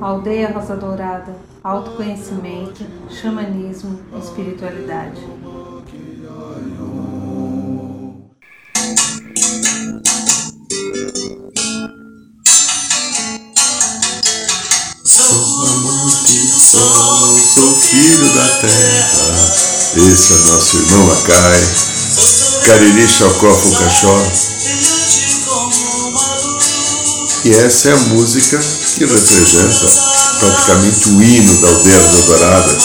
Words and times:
Aldeia 0.00 0.52
Rosa 0.52 0.76
Dourada, 0.76 1.34
autoconhecimento, 1.64 2.84
xamanismo, 3.10 3.98
espiritualidade. 4.22 5.20
Sou 15.04 15.66
amante 15.66 16.38
do 16.38 16.60
sol, 16.60 17.38
sou 17.38 17.74
filho 17.74 18.34
da 18.34 18.48
terra. 18.60 19.54
Esse 19.96 20.32
é 20.32 20.36
nosso 20.52 20.76
irmão 20.76 21.12
Acai, 21.12 21.60
Cariri 22.64 23.08
Chocó 23.08 23.52
Fucachó. 23.54 24.51
E 27.44 27.50
essa 27.50 27.88
é 27.88 27.92
a 27.92 27.96
música 28.14 28.56
que 28.96 29.04
representa 29.04 29.90
praticamente 30.38 31.08
o 31.08 31.22
hino 31.22 31.60
da 31.60 31.68
aldeia 31.68 31.98
Dourada, 31.98 32.78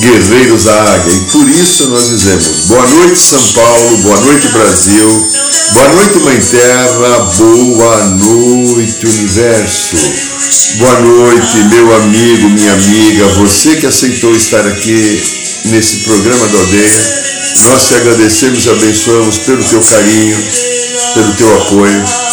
Guerreiros 0.00 0.64
da 0.64 0.82
Águia. 0.82 1.14
E 1.14 1.20
por 1.32 1.48
isso 1.48 1.88
nós 1.88 2.10
dizemos 2.10 2.66
boa 2.66 2.86
noite 2.86 3.18
São 3.18 3.42
Paulo, 3.54 3.96
boa 4.02 4.20
noite 4.20 4.48
Brasil, 4.48 5.28
boa 5.72 5.88
noite 5.94 6.18
Mãe 6.18 6.38
Terra, 6.40 7.18
boa 7.38 8.04
noite 8.08 9.06
Universo. 9.06 9.96
Boa 10.76 11.00
noite, 11.00 11.56
meu 11.70 11.96
amigo, 11.96 12.50
minha 12.50 12.72
amiga, 12.72 13.26
você 13.38 13.76
que 13.76 13.86
aceitou 13.86 14.34
estar 14.36 14.66
aqui 14.66 15.22
nesse 15.64 16.00
programa 16.00 16.46
da 16.48 16.58
aldeia. 16.58 17.16
Nós 17.64 17.88
te 17.88 17.94
agradecemos 17.94 18.66
e 18.66 18.70
abençoamos 18.70 19.38
pelo 19.38 19.64
teu 19.64 19.80
carinho, 19.80 20.36
pelo 21.14 21.32
teu 21.32 21.56
apoio 21.62 22.26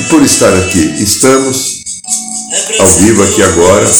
e 0.00 0.02
por 0.04 0.22
estar 0.22 0.52
aqui. 0.54 0.94
Estamos 0.98 1.82
ao 2.78 2.86
vivo 2.86 3.22
aqui 3.22 3.42
agora, 3.42 3.90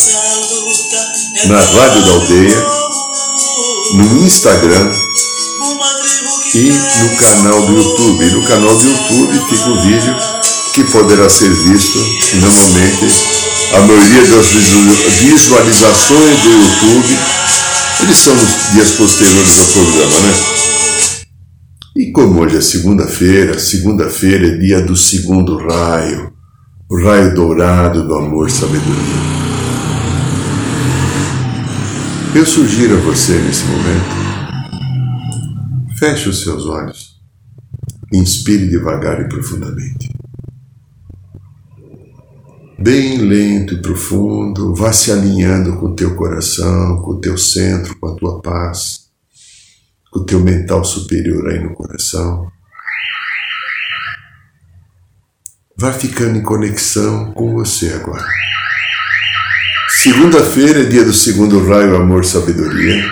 na 1.47 1.61
Rádio 1.61 2.03
da 2.07 2.13
Aldeia, 2.13 2.67
no 3.95 4.27
Instagram 4.27 4.93
e 6.55 6.73
no 6.73 7.17
canal 7.17 7.67
do 7.67 7.77
YouTube. 7.77 8.25
E 8.25 8.31
no 8.31 8.43
canal 8.45 8.75
do 8.75 8.89
YouTube 8.89 9.45
fica 9.51 9.71
o 9.71 9.81
vídeo 9.83 10.17
que 10.73 10.85
poderá 10.85 11.29
ser 11.29 11.51
visto 11.51 11.99
normalmente. 12.35 13.07
A 13.75 13.81
maioria 13.81 14.27
das 14.27 14.47
visualizações 15.21 16.41
do 16.41 16.51
YouTube, 16.51 17.19
eles 18.01 18.19
são 18.19 18.35
nos 18.35 18.73
dias 18.73 18.91
posteriores 18.93 19.59
ao 19.61 19.67
programa, 19.67 20.21
né? 20.21 20.70
E 21.97 22.13
como 22.13 22.41
hoje 22.41 22.57
é 22.57 22.61
segunda-feira, 22.61 23.59
segunda-feira 23.59 24.47
é 24.47 24.57
dia 24.59 24.81
do 24.81 24.95
segundo 24.95 25.57
raio, 25.57 26.33
o 26.89 27.03
raio 27.03 27.35
dourado 27.35 28.07
do 28.07 28.15
amor 28.15 28.47
e 28.47 28.53
sabedoria. 28.53 29.41
Eu 32.33 32.47
sugiro 32.47 32.97
a 32.97 33.01
você 33.01 33.37
nesse 33.41 33.65
momento, 33.65 34.21
feche 35.99 36.29
os 36.29 36.43
seus 36.43 36.65
olhos, 36.67 37.21
inspire 38.13 38.69
devagar 38.69 39.21
e 39.21 39.29
profundamente. 39.29 40.15
Bem 42.79 43.19
lento 43.19 43.75
e 43.75 43.83
profundo, 43.83 44.77
vá 44.77 44.93
se 44.93 45.11
alinhando 45.11 45.77
com 45.77 45.87
o 45.87 45.95
teu 45.97 46.15
coração, 46.15 47.03
com 47.03 47.15
o 47.15 47.21
teu 47.21 47.37
centro, 47.37 47.99
com 47.99 48.07
a 48.07 48.15
tua 48.15 48.41
paz, 48.41 49.10
o 50.13 50.25
teu 50.25 50.41
mental 50.41 50.85
superior 50.85 51.49
aí 51.49 51.61
no 51.61 51.75
coração. 51.75 52.51
Vá 55.77 55.93
ficando 55.93 56.37
em 56.37 56.43
conexão 56.43 57.33
com 57.33 57.53
você 57.53 57.93
agora. 57.95 58.27
Segunda-feira 60.03 60.81
é 60.81 60.85
dia 60.85 61.05
do 61.05 61.13
segundo 61.13 61.67
raio 61.67 61.97
Amor 61.97 62.25
Sabedoria. 62.25 63.05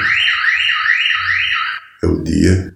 É 2.02 2.06
o 2.06 2.22
dia 2.22 2.74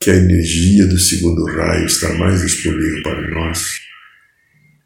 que 0.00 0.10
a 0.10 0.16
energia 0.16 0.84
do 0.86 0.98
segundo 0.98 1.44
raio 1.44 1.86
está 1.86 2.12
mais 2.14 2.42
disponível 2.42 3.02
para 3.02 3.30
nós. 3.30 3.80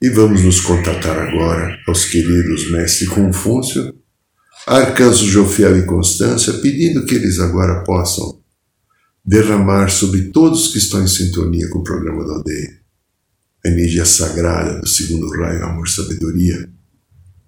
E 0.03 0.11
vamos 0.11 0.43
nos 0.43 0.61
contatar 0.61 1.19
agora 1.19 1.81
aos 1.89 2.05
queridos 2.05 2.71
Mestre 2.71 3.07
Confúcio, 3.07 3.95
Arcanjo 4.67 5.27
Jofiel 5.27 5.79
e 5.79 5.87
Constância, 5.87 6.53
pedindo 6.55 7.07
que 7.07 7.15
eles 7.15 7.39
agora 7.39 7.85
possam 7.85 8.43
derramar 9.25 9.89
sobre 9.89 10.31
todos 10.31 10.69
que 10.69 10.79
estão 10.79 11.03
em 11.03 11.09
sintonia 11.09 11.69
com 11.71 11.79
o 11.79 11.85
programa 11.85 12.27
da 12.27 12.35
aldeia 12.35 12.87
a 13.67 13.69
energia 13.69 14.05
sagrada 14.05 14.81
do 14.81 14.87
segundo 14.87 15.29
raio 15.29 15.65
Amor 15.65 15.89
Sabedoria, 15.89 16.71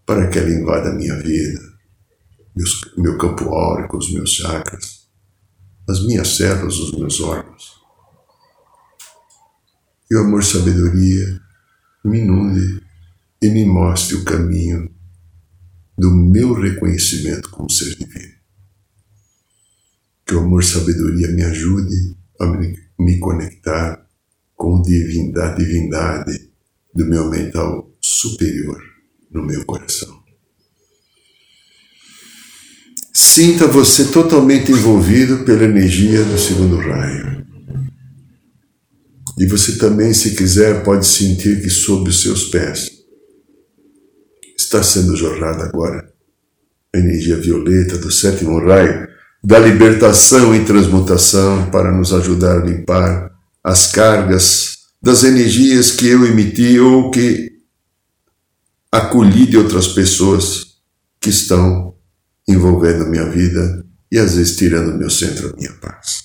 para 0.04 0.26
que 0.28 0.38
ela 0.38 0.50
invada 0.50 0.90
a 0.90 0.94
minha 0.94 1.14
vida, 1.22 1.60
meus, 2.56 2.80
meu 2.96 3.16
campo 3.16 3.44
áurico, 3.54 3.98
os 3.98 4.12
meus 4.12 4.30
chakras, 4.30 5.06
as 5.88 6.04
minhas 6.04 6.36
células, 6.36 6.76
os 6.78 6.98
meus 6.98 7.20
órgãos. 7.20 7.78
E 10.10 10.16
o 10.16 10.20
amor 10.20 10.42
sabedoria 10.42 11.40
me 12.04 12.18
inunde 12.18 12.82
e 13.40 13.48
me 13.50 13.64
mostre 13.64 14.16
o 14.16 14.24
caminho 14.24 14.90
do 15.98 16.14
meu 16.14 16.54
reconhecimento 16.54 17.50
como 17.50 17.68
ser 17.68 17.96
divino. 17.96 18.38
Que 20.24 20.34
o 20.34 20.40
amor 20.40 20.62
sabedoria 20.62 21.28
me 21.28 21.42
ajude 21.42 22.16
a 22.40 22.46
me 22.98 23.18
conectar 23.18 24.06
com 24.54 24.78
a 24.78 24.82
divindade 24.82 26.50
do 26.94 27.04
meu 27.04 27.28
mental 27.28 27.92
superior 28.00 28.80
no 29.30 29.44
meu 29.44 29.64
coração. 29.64 30.16
Sinta 33.12 33.66
você 33.66 34.06
totalmente 34.06 34.70
envolvido 34.70 35.44
pela 35.44 35.64
energia 35.64 36.22
do 36.24 36.38
segundo 36.38 36.76
raio. 36.76 37.44
E 39.38 39.46
você 39.46 39.76
também, 39.76 40.14
se 40.14 40.36
quiser, 40.36 40.84
pode 40.84 41.06
sentir 41.06 41.60
que 41.60 41.70
sob 41.70 42.08
os 42.08 42.22
seus 42.22 42.44
pés 42.46 42.97
está 44.68 44.82
sendo 44.82 45.16
jorrada 45.16 45.64
agora 45.64 46.12
a 46.94 46.98
energia 46.98 47.36
violeta 47.36 47.96
do 47.96 48.10
sétimo 48.10 48.58
raio 48.60 49.08
da 49.42 49.58
libertação 49.58 50.54
e 50.54 50.64
transmutação 50.64 51.70
para 51.70 51.90
nos 51.90 52.12
ajudar 52.12 52.60
a 52.60 52.64
limpar 52.64 53.30
as 53.64 53.90
cargas 53.90 54.78
das 55.00 55.24
energias 55.24 55.90
que 55.90 56.06
eu 56.08 56.26
emiti 56.26 56.78
ou 56.78 57.10
que 57.10 57.52
acolhi 58.92 59.46
de 59.46 59.56
outras 59.56 59.88
pessoas 59.88 60.78
que 61.20 61.30
estão 61.30 61.94
envolvendo 62.46 63.08
minha 63.08 63.28
vida 63.30 63.86
e 64.10 64.18
às 64.18 64.34
vezes 64.34 64.56
tirando 64.56 64.92
do 64.92 64.98
meu 64.98 65.10
centro 65.10 65.54
minha 65.56 65.72
paz. 65.74 66.24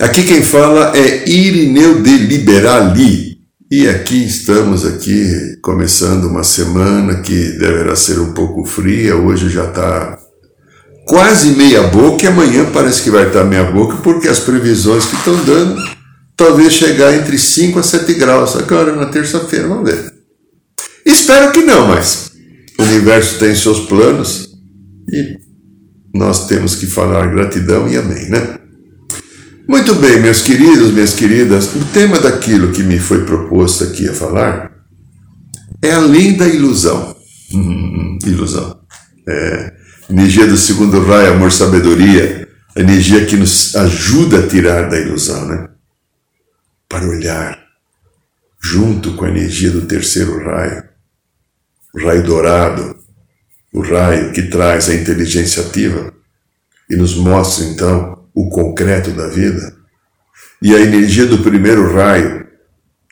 Aqui 0.00 0.22
quem 0.22 0.42
fala 0.42 0.96
é 0.96 1.28
Irineu 1.28 2.02
de 2.02 2.18
Liberali. 2.18 3.27
E 3.70 3.86
aqui 3.86 4.24
estamos 4.24 4.86
aqui 4.86 5.58
começando 5.60 6.24
uma 6.24 6.42
semana 6.42 7.20
que 7.20 7.34
deverá 7.58 7.94
ser 7.94 8.18
um 8.18 8.32
pouco 8.32 8.64
fria. 8.64 9.14
Hoje 9.14 9.50
já 9.50 9.64
está 9.64 10.18
quase 11.06 11.50
meia 11.50 11.82
boca 11.82 12.24
e 12.24 12.28
amanhã 12.28 12.64
parece 12.72 13.02
que 13.02 13.10
vai 13.10 13.26
estar 13.26 13.44
meia 13.44 13.70
boca 13.70 13.96
porque 13.98 14.26
as 14.26 14.40
previsões 14.40 15.04
que 15.04 15.16
estão 15.16 15.44
dando 15.44 15.82
talvez 16.34 16.72
chegar 16.72 17.12
entre 17.14 17.36
5 17.36 17.78
a 17.78 17.82
7 17.82 18.14
graus 18.14 18.56
agora 18.56 18.96
na 18.96 19.04
terça-feira, 19.04 19.68
vamos 19.68 19.90
ver. 19.90 20.14
Espero 21.04 21.52
que 21.52 21.60
não, 21.60 21.88
mas 21.88 22.32
o 22.78 22.82
universo 22.84 23.38
tem 23.38 23.54
seus 23.54 23.80
planos 23.80 24.48
e 25.12 25.36
nós 26.14 26.46
temos 26.46 26.74
que 26.74 26.86
falar 26.86 27.26
gratidão 27.26 27.86
e 27.86 27.98
amém, 27.98 28.30
né? 28.30 28.60
Muito 29.68 29.94
bem, 29.96 30.18
meus 30.18 30.40
queridos, 30.40 30.92
minhas 30.92 31.12
queridas, 31.12 31.74
o 31.74 31.84
tema 31.92 32.18
daquilo 32.18 32.72
que 32.72 32.82
me 32.82 32.98
foi 32.98 33.26
proposto 33.26 33.84
aqui 33.84 34.08
a 34.08 34.14
falar 34.14 34.72
é 35.82 35.92
além 35.92 36.38
da 36.38 36.48
ilusão. 36.48 37.14
Hum, 37.52 38.18
ilusão. 38.24 38.80
É, 39.28 39.74
energia 40.08 40.46
do 40.46 40.56
segundo 40.56 41.04
raio, 41.04 41.34
amor, 41.34 41.52
sabedoria, 41.52 42.48
a 42.74 42.80
energia 42.80 43.26
que 43.26 43.36
nos 43.36 43.76
ajuda 43.76 44.38
a 44.38 44.48
tirar 44.48 44.88
da 44.88 44.98
ilusão, 44.98 45.46
né? 45.46 45.68
Para 46.88 47.06
olhar 47.06 47.62
junto 48.58 49.16
com 49.16 49.26
a 49.26 49.28
energia 49.28 49.70
do 49.70 49.82
terceiro 49.82 50.42
raio, 50.46 50.82
o 51.94 52.06
raio 52.06 52.24
dourado, 52.24 52.96
o 53.70 53.82
raio 53.82 54.32
que 54.32 54.44
traz 54.44 54.88
a 54.88 54.94
inteligência 54.94 55.62
ativa 55.62 56.10
e 56.88 56.96
nos 56.96 57.14
mostra 57.16 57.66
então 57.66 58.17
o 58.38 58.48
concreto 58.50 59.10
da 59.10 59.26
vida, 59.26 59.76
e 60.62 60.72
a 60.72 60.78
energia 60.78 61.26
do 61.26 61.42
primeiro 61.42 61.92
raio, 61.92 62.46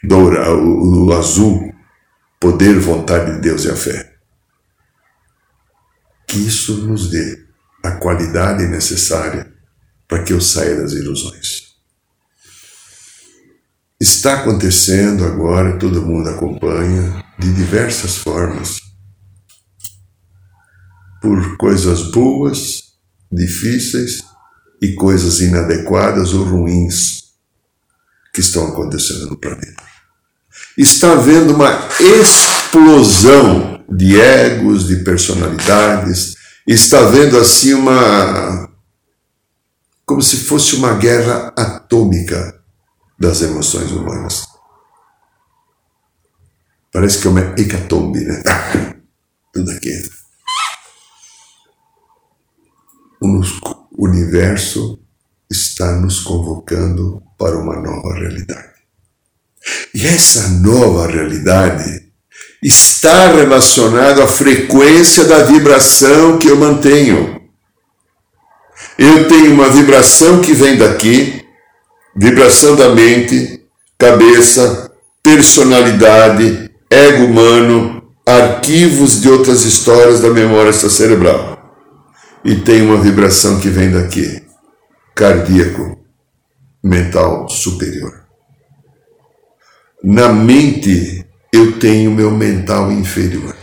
dourado, 0.00 0.56
o, 0.56 1.06
o 1.06 1.12
azul, 1.12 1.74
poder, 2.38 2.78
vontade 2.78 3.34
de 3.34 3.40
Deus 3.40 3.64
e 3.64 3.70
a 3.70 3.74
fé. 3.74 4.14
Que 6.28 6.38
isso 6.38 6.86
nos 6.86 7.10
dê 7.10 7.44
a 7.82 7.90
qualidade 7.92 8.66
necessária 8.66 9.52
para 10.06 10.22
que 10.22 10.32
eu 10.32 10.40
saia 10.40 10.76
das 10.76 10.92
ilusões. 10.92 11.74
Está 13.98 14.42
acontecendo 14.42 15.24
agora, 15.24 15.76
todo 15.76 16.06
mundo 16.06 16.28
acompanha, 16.28 17.24
de 17.36 17.52
diversas 17.52 18.18
formas. 18.18 18.78
Por 21.20 21.56
coisas 21.56 22.12
boas, 22.12 22.92
difíceis 23.32 24.22
e 24.80 24.94
coisas 24.94 25.40
inadequadas 25.40 26.32
ou 26.32 26.44
ruins 26.44 27.24
que 28.32 28.40
estão 28.40 28.68
acontecendo 28.68 29.28
no 29.28 29.36
planeta. 29.36 29.82
Está 30.76 31.12
havendo 31.12 31.54
uma 31.54 31.88
explosão 31.98 33.84
de 33.88 34.20
egos, 34.20 34.86
de 34.86 34.96
personalidades, 34.96 36.34
está 36.66 37.00
havendo 37.00 37.38
assim 37.38 37.72
uma. 37.74 38.70
como 40.04 40.20
se 40.20 40.36
fosse 40.36 40.76
uma 40.76 40.94
guerra 40.94 41.52
atômica 41.56 42.60
das 43.18 43.40
emoções 43.40 43.90
humanas. 43.90 44.44
Parece 46.92 47.20
que 47.20 47.26
é 47.26 47.30
uma 47.30 47.40
hecatombe, 47.40 48.20
né? 48.20 48.42
Tudo 49.52 49.70
aquilo. 49.70 50.10
O 53.96 54.06
universo 54.06 54.98
está 55.50 55.92
nos 55.92 56.20
convocando 56.20 57.22
para 57.38 57.56
uma 57.56 57.80
nova 57.80 58.14
realidade. 58.14 58.76
E 59.94 60.06
essa 60.06 60.48
nova 60.48 61.06
realidade 61.06 62.02
está 62.62 63.32
relacionada 63.32 64.22
à 64.22 64.26
frequência 64.26 65.24
da 65.24 65.44
vibração 65.44 66.38
que 66.38 66.46
eu 66.46 66.56
mantenho. 66.56 67.40
Eu 68.98 69.28
tenho 69.28 69.54
uma 69.54 69.70
vibração 69.70 70.42
que 70.42 70.52
vem 70.52 70.76
daqui, 70.76 71.42
vibração 72.14 72.76
da 72.76 72.90
mente, 72.90 73.62
cabeça, 73.98 74.92
personalidade, 75.22 76.70
ego 76.90 77.24
humano, 77.24 78.02
arquivos 78.26 79.22
de 79.22 79.30
outras 79.30 79.64
histórias 79.64 80.20
da 80.20 80.28
memória 80.28 80.72
cerebral. 80.72 81.55
E 82.46 82.54
tem 82.54 82.80
uma 82.80 82.96
vibração 82.96 83.58
que 83.58 83.68
vem 83.68 83.90
daqui, 83.90 84.40
cardíaco, 85.16 85.98
mental 86.80 87.48
superior. 87.48 88.24
Na 90.00 90.28
mente 90.28 91.26
eu 91.52 91.72
tenho 91.80 92.12
meu 92.12 92.30
mental 92.30 92.92
inferior. 92.92 93.56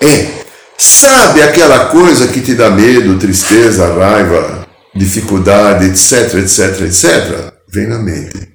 É, 0.00 0.44
sabe 0.78 1.42
aquela 1.42 1.90
coisa 1.90 2.28
que 2.28 2.40
te 2.40 2.54
dá 2.54 2.70
medo, 2.70 3.18
tristeza, 3.18 3.92
raiva, 3.92 4.66
dificuldade, 4.94 5.84
etc, 5.84 6.36
etc, 6.36 6.80
etc, 6.80 7.52
vem 7.68 7.86
na 7.86 7.98
mente. 7.98 8.54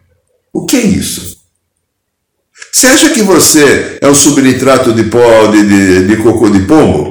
O 0.51 0.65
que 0.65 0.77
é 0.77 0.81
isso? 0.81 1.38
Você 2.71 2.88
acha 2.88 3.12
que 3.12 3.21
você 3.21 4.00
é 4.01 4.07
um 4.07 4.15
subnitrato 4.15 4.92
de 4.94 5.03
pó 5.03 5.45
de, 5.51 5.63
de, 5.63 6.07
de 6.07 6.24
cocô 6.24 6.50
de 6.50 6.62
pombo? 6.62 7.08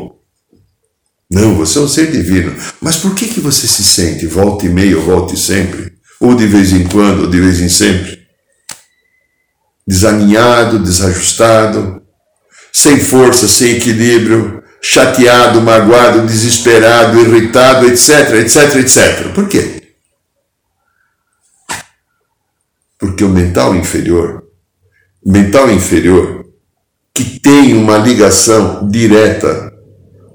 Não, 1.31 1.55
você 1.55 1.79
é 1.79 1.83
um 1.83 1.89
ser 1.89 2.11
divino. 2.11 2.57
Mas 2.81 2.97
por 2.97 3.15
que, 3.15 3.29
que 3.29 3.41
você 3.41 3.67
se 3.67 3.85
sente 3.85 4.27
volta 4.27 4.65
e 4.65 4.69
meia, 4.69 4.97
volta 4.97 5.35
e 5.35 5.37
sempre? 5.37 5.93
Ou 6.21 6.35
de 6.35 6.47
vez 6.47 6.73
em 6.73 6.85
quando, 6.85 7.23
ou 7.23 7.31
de 7.31 7.39
vez 7.39 7.61
em 7.61 7.69
sempre? 7.69 8.27
Desalinhado, 9.87 10.79
desajustado, 10.79 12.03
sem 12.73 12.99
força, 12.99 13.47
sem 13.47 13.77
equilíbrio, 13.77 14.63
chateado, 14.81 15.61
magoado, 15.61 16.27
desesperado, 16.27 17.21
irritado, 17.21 17.87
etc, 17.87 18.35
etc, 18.35 18.77
etc. 18.77 19.33
Por 19.35 19.49
quê? 19.49 19.95
Porque 22.99 23.23
o 23.23 23.29
mental 23.29 23.75
inferior, 23.77 24.45
mental 25.25 25.71
inferior, 25.71 26.47
que 27.15 27.39
tem 27.39 27.75
uma 27.75 27.99
ligação 27.99 28.89
direta 28.89 29.73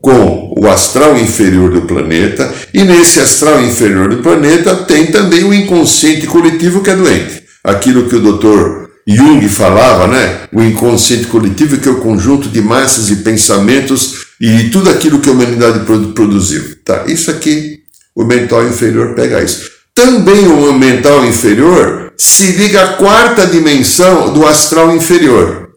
com 0.01 0.42
o 0.63 0.69
astral 0.69 1.17
inferior 1.17 1.71
do 1.71 1.81
planeta, 1.81 2.49
e 2.73 2.85
nesse 2.85 3.19
astral 3.19 3.61
inferior 3.61 4.07
do 4.07 4.23
planeta 4.23 4.73
tem 4.73 5.07
também 5.07 5.43
o 5.43 5.53
inconsciente 5.53 6.25
coletivo 6.25 6.81
que 6.81 6.89
é 6.89 6.95
doente. 6.95 7.43
Aquilo 7.61 8.07
que 8.07 8.15
o 8.15 8.21
doutor 8.21 8.89
Jung 9.05 9.45
falava, 9.49 10.07
né? 10.07 10.47
O 10.53 10.61
inconsciente 10.63 11.27
coletivo, 11.27 11.77
que 11.77 11.89
é 11.89 11.91
o 11.91 11.99
conjunto 11.99 12.47
de 12.47 12.61
massas 12.61 13.09
e 13.09 13.17
pensamentos 13.17 14.27
e 14.39 14.69
tudo 14.69 14.89
aquilo 14.89 15.19
que 15.19 15.27
a 15.27 15.33
humanidade 15.33 15.79
produziu. 16.13 16.77
Tá? 16.85 17.03
Isso 17.07 17.29
aqui, 17.29 17.79
o 18.15 18.23
mental 18.23 18.65
inferior 18.65 19.15
pega 19.15 19.43
isso. 19.43 19.69
Também 19.93 20.47
o 20.47 20.71
mental 20.71 21.25
inferior 21.25 22.13
se 22.15 22.53
liga 22.53 22.81
à 22.83 22.87
quarta 22.93 23.45
dimensão 23.45 24.31
do 24.31 24.47
astral 24.47 24.95
inferior. 24.95 25.71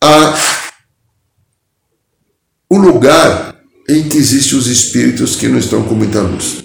A 0.00 0.32
o 2.68 2.78
lugar 2.78 3.55
em 3.88 4.08
que 4.08 4.16
existem 4.16 4.58
os 4.58 4.66
espíritos 4.66 5.36
que 5.36 5.48
não 5.48 5.58
estão 5.58 5.82
com 5.82 5.94
muita 5.94 6.20
luz. 6.20 6.64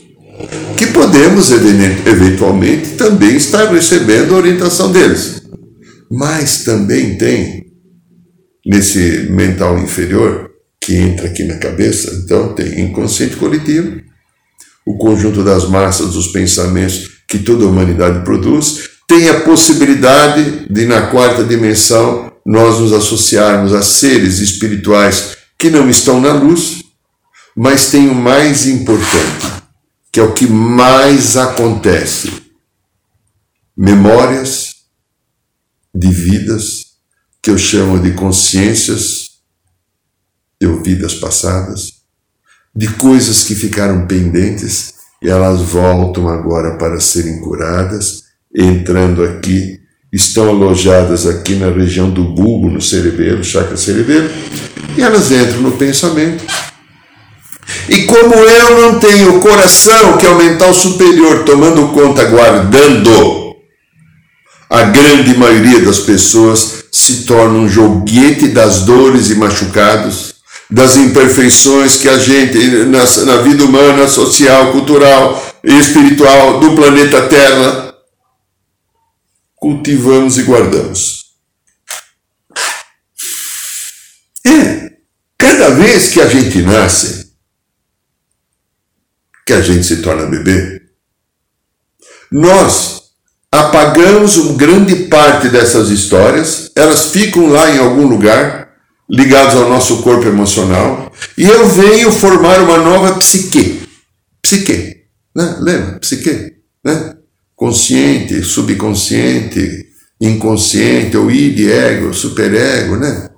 Que 0.78 0.88
podemos, 0.88 1.52
eventualmente, 1.52 2.92
também 2.92 3.36
estar 3.36 3.72
recebendo 3.72 4.34
a 4.34 4.38
orientação 4.38 4.92
deles. 4.92 5.42
Mas 6.10 6.64
também 6.64 7.18
tem, 7.18 7.66
nesse 8.66 9.28
mental 9.30 9.78
inferior, 9.78 10.50
que 10.80 10.96
entra 10.96 11.28
aqui 11.28 11.44
na 11.44 11.58
cabeça, 11.58 12.12
então 12.24 12.54
tem 12.56 12.82
inconsciente 12.82 13.36
coletivo, 13.36 14.02
o 14.86 14.98
conjunto 14.98 15.44
das 15.44 15.70
massas 15.70 16.14
dos 16.14 16.28
pensamentos 16.30 17.22
que 17.28 17.38
toda 17.38 17.64
a 17.64 17.68
humanidade 17.68 18.26
produz, 18.26 18.90
tem 19.08 19.30
a 19.30 19.42
possibilidade 19.42 20.68
de, 20.70 20.86
na 20.86 21.04
quarta 21.08 21.44
dimensão, 21.44 22.32
nós 22.46 22.80
nos 22.80 22.92
associarmos 22.92 23.74
a 23.74 23.82
seres 23.82 24.40
espirituais 24.40 25.38
que 25.58 25.70
não 25.70 25.90
estão 25.90 26.20
na 26.20 26.34
luz, 26.34 26.81
mas 27.64 27.92
tem 27.92 28.10
o 28.10 28.16
mais 28.16 28.66
importante, 28.66 29.62
que 30.12 30.20
é 30.20 30.24
o 30.24 30.34
que 30.34 30.48
mais 30.48 31.38
acontece: 31.38 32.42
memórias 33.78 34.78
de 35.94 36.12
vidas 36.12 36.86
que 37.40 37.52
eu 37.52 37.60
chamo 37.60 38.00
de 38.00 38.14
consciências 38.14 39.30
de 40.60 40.68
vidas 40.82 41.14
passadas, 41.14 42.02
de 42.76 42.88
coisas 42.96 43.44
que 43.44 43.54
ficaram 43.54 44.08
pendentes 44.08 44.96
e 45.22 45.30
elas 45.30 45.62
voltam 45.62 46.30
agora 46.30 46.80
para 46.80 47.00
serem 47.00 47.42
curadas, 47.42 48.24
entrando 48.56 49.24
aqui, 49.24 49.80
estão 50.12 50.50
alojadas 50.50 51.28
aqui 51.28 51.54
na 51.54 51.70
região 51.70 52.10
do 52.10 52.24
bulbo, 52.34 52.72
no 52.72 52.82
cerebelo, 52.82 53.44
chakra 53.44 53.78
cerebelo, 53.78 54.32
e 54.98 55.02
elas 55.04 55.32
entram 55.32 55.62
no 55.62 55.74
pensamento. 55.74 56.71
E 57.92 58.06
como 58.06 58.34
eu 58.34 58.82
não 58.82 59.00
tenho 59.02 59.42
coração, 59.42 60.18
que 60.18 60.26
é 60.26 60.30
o 60.30 60.38
mental 60.38 60.74
superior, 60.74 61.44
tomando 61.44 61.90
conta, 61.90 62.24
guardando 62.24 63.54
a 64.70 64.84
grande 64.84 65.38
maioria 65.38 65.82
das 65.82 66.00
pessoas 66.00 66.86
se 66.90 67.26
torna 67.26 67.60
um 67.60 67.68
joguete 67.68 68.48
das 68.48 68.84
dores 68.84 69.30
e 69.30 69.36
machucados, 69.36 70.36
das 70.70 70.96
imperfeições 70.96 71.98
que 71.98 72.08
a 72.08 72.18
gente, 72.18 72.58
na, 72.86 73.04
na 73.26 73.42
vida 73.42 73.66
humana, 73.66 74.08
social, 74.08 74.72
cultural 74.72 75.60
e 75.62 75.78
espiritual 75.78 76.62
do 76.62 76.74
planeta 76.74 77.28
Terra, 77.28 77.94
cultivamos 79.58 80.38
e 80.38 80.44
guardamos. 80.44 81.26
É, 84.48 84.92
cada 85.38 85.72
vez 85.72 86.08
que 86.08 86.22
a 86.22 86.28
gente 86.28 86.62
nasce, 86.62 87.21
que 89.46 89.54
a 89.54 89.62
gente 89.62 89.86
se 89.86 89.98
torna 89.98 90.26
bebê, 90.26 90.82
nós 92.32 93.02
apagamos 93.52 94.38
uma 94.38 94.58
grande 94.58 94.96
parte 95.08 95.50
dessas 95.50 95.90
histórias, 95.90 96.72
elas 96.76 97.08
ficam 97.08 97.48
lá 97.48 97.70
em 97.70 97.80
algum 97.80 98.08
lugar, 98.08 98.70
ligadas 99.10 99.56
ao 99.56 99.70
nosso 99.70 100.02
corpo 100.02 100.26
emocional, 100.26 101.12
e 101.38 101.44
eu 101.44 101.68
venho 101.68 102.12
formar 102.12 102.62
uma 102.62 102.78
nova 102.78 103.16
psique. 103.16 103.82
Psique, 104.42 104.96
né? 105.36 105.58
lembra? 105.60 106.00
Psique, 106.00 106.54
né? 106.84 107.16
Consciente, 107.56 108.42
subconsciente, 108.42 109.86
inconsciente, 110.20 111.18
ou 111.18 111.30
id, 111.30 111.60
ego, 111.70 112.14
superego, 112.14 112.96
né? 112.96 113.30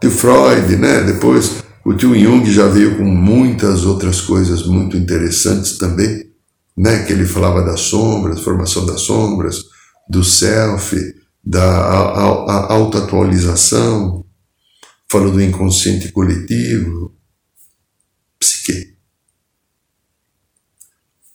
Tio 0.00 0.10
Freud, 0.10 0.76
né? 0.76 1.02
Depois 1.02 1.62
o 1.84 1.94
tio 1.94 2.18
Jung 2.18 2.50
já 2.50 2.68
veio 2.68 2.96
com 2.96 3.04
muitas 3.04 3.84
outras 3.84 4.20
coisas 4.20 4.66
muito 4.66 4.96
interessantes 4.96 5.78
também 5.78 6.28
né, 6.78 7.04
que 7.04 7.12
ele 7.12 7.26
falava 7.26 7.64
das 7.64 7.80
sombras, 7.80 8.40
formação 8.40 8.86
das 8.86 9.00
sombras, 9.00 9.64
do 10.08 10.22
self, 10.22 10.96
da 11.44 11.66
autoatualização, 12.70 14.24
falou 15.10 15.32
do 15.32 15.42
inconsciente 15.42 16.12
coletivo, 16.12 17.12
psique. 18.38 18.96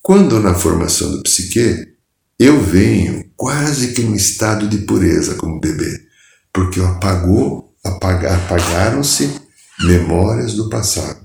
Quando 0.02 0.40
na 0.40 0.54
formação 0.54 1.12
do 1.12 1.24
psique, 1.24 1.94
eu 2.40 2.62
venho 2.62 3.30
quase 3.36 3.94
que 3.94 4.02
num 4.02 4.16
estado 4.16 4.70
de 4.70 4.78
pureza 4.80 5.36
como 5.36 5.60
bebê, 5.60 6.06
porque 6.54 6.80
apagou, 6.80 7.76
apaga, 7.84 8.34
apagaram-se 8.36 9.42
memórias 9.84 10.54
do 10.54 10.70
passado. 10.70 11.18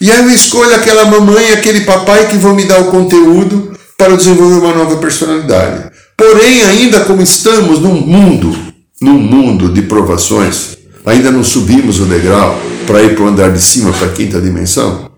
E 0.00 0.10
aí 0.10 0.22
eu 0.22 0.30
escolho 0.30 0.74
aquela 0.74 1.04
mamãe, 1.04 1.52
aquele 1.52 1.82
papai 1.82 2.28
que 2.28 2.36
vão 2.36 2.54
me 2.54 2.64
dar 2.64 2.80
o 2.80 2.90
conteúdo 2.90 3.78
para 3.96 4.16
desenvolver 4.16 4.60
uma 4.64 4.74
nova 4.74 4.96
personalidade. 4.96 5.90
Porém, 6.16 6.62
ainda 6.62 7.04
como 7.04 7.22
estamos 7.22 7.78
num 7.80 8.00
mundo, 8.00 8.56
num 9.00 9.18
mundo 9.18 9.72
de 9.72 9.82
provações, 9.82 10.78
ainda 11.04 11.30
não 11.30 11.44
subimos 11.44 12.00
o 12.00 12.06
degrau 12.06 12.58
para 12.86 13.02
ir 13.02 13.14
para 13.14 13.24
o 13.24 13.28
andar 13.28 13.52
de 13.52 13.60
cima, 13.60 13.92
para 13.92 14.06
a 14.06 14.12
quinta 14.12 14.40
dimensão, 14.40 15.10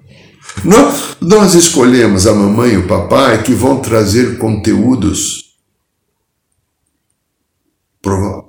nós, 0.64 1.16
nós 1.20 1.54
escolhemos 1.54 2.26
a 2.26 2.34
mamãe 2.34 2.74
e 2.74 2.76
o 2.76 2.86
papai 2.86 3.42
que 3.42 3.54
vão 3.54 3.80
trazer 3.80 4.38
conteúdos 4.38 5.52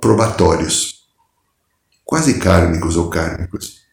probatórios, 0.00 0.94
quase 2.04 2.34
kármicos 2.34 2.96
ou 2.96 3.08
kármicos. 3.08 3.83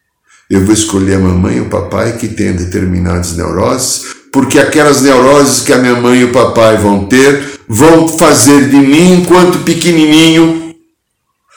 Eu 0.50 0.64
vou 0.64 0.74
escolher 0.74 1.14
a 1.14 1.18
mamãe 1.18 1.56
e 1.56 1.60
o 1.60 1.68
papai 1.68 2.16
que 2.16 2.28
têm 2.28 2.52
determinadas 2.52 3.36
neuroses, 3.36 4.04
porque 4.32 4.58
aquelas 4.58 5.02
neuroses 5.02 5.60
que 5.60 5.72
a 5.72 5.78
minha 5.78 5.94
mãe 5.94 6.20
e 6.20 6.24
o 6.24 6.32
papai 6.32 6.76
vão 6.76 7.06
ter 7.06 7.60
vão 7.68 8.06
fazer 8.06 8.68
de 8.68 8.76
mim, 8.76 9.14
enquanto 9.14 9.64
pequenininho, 9.64 10.74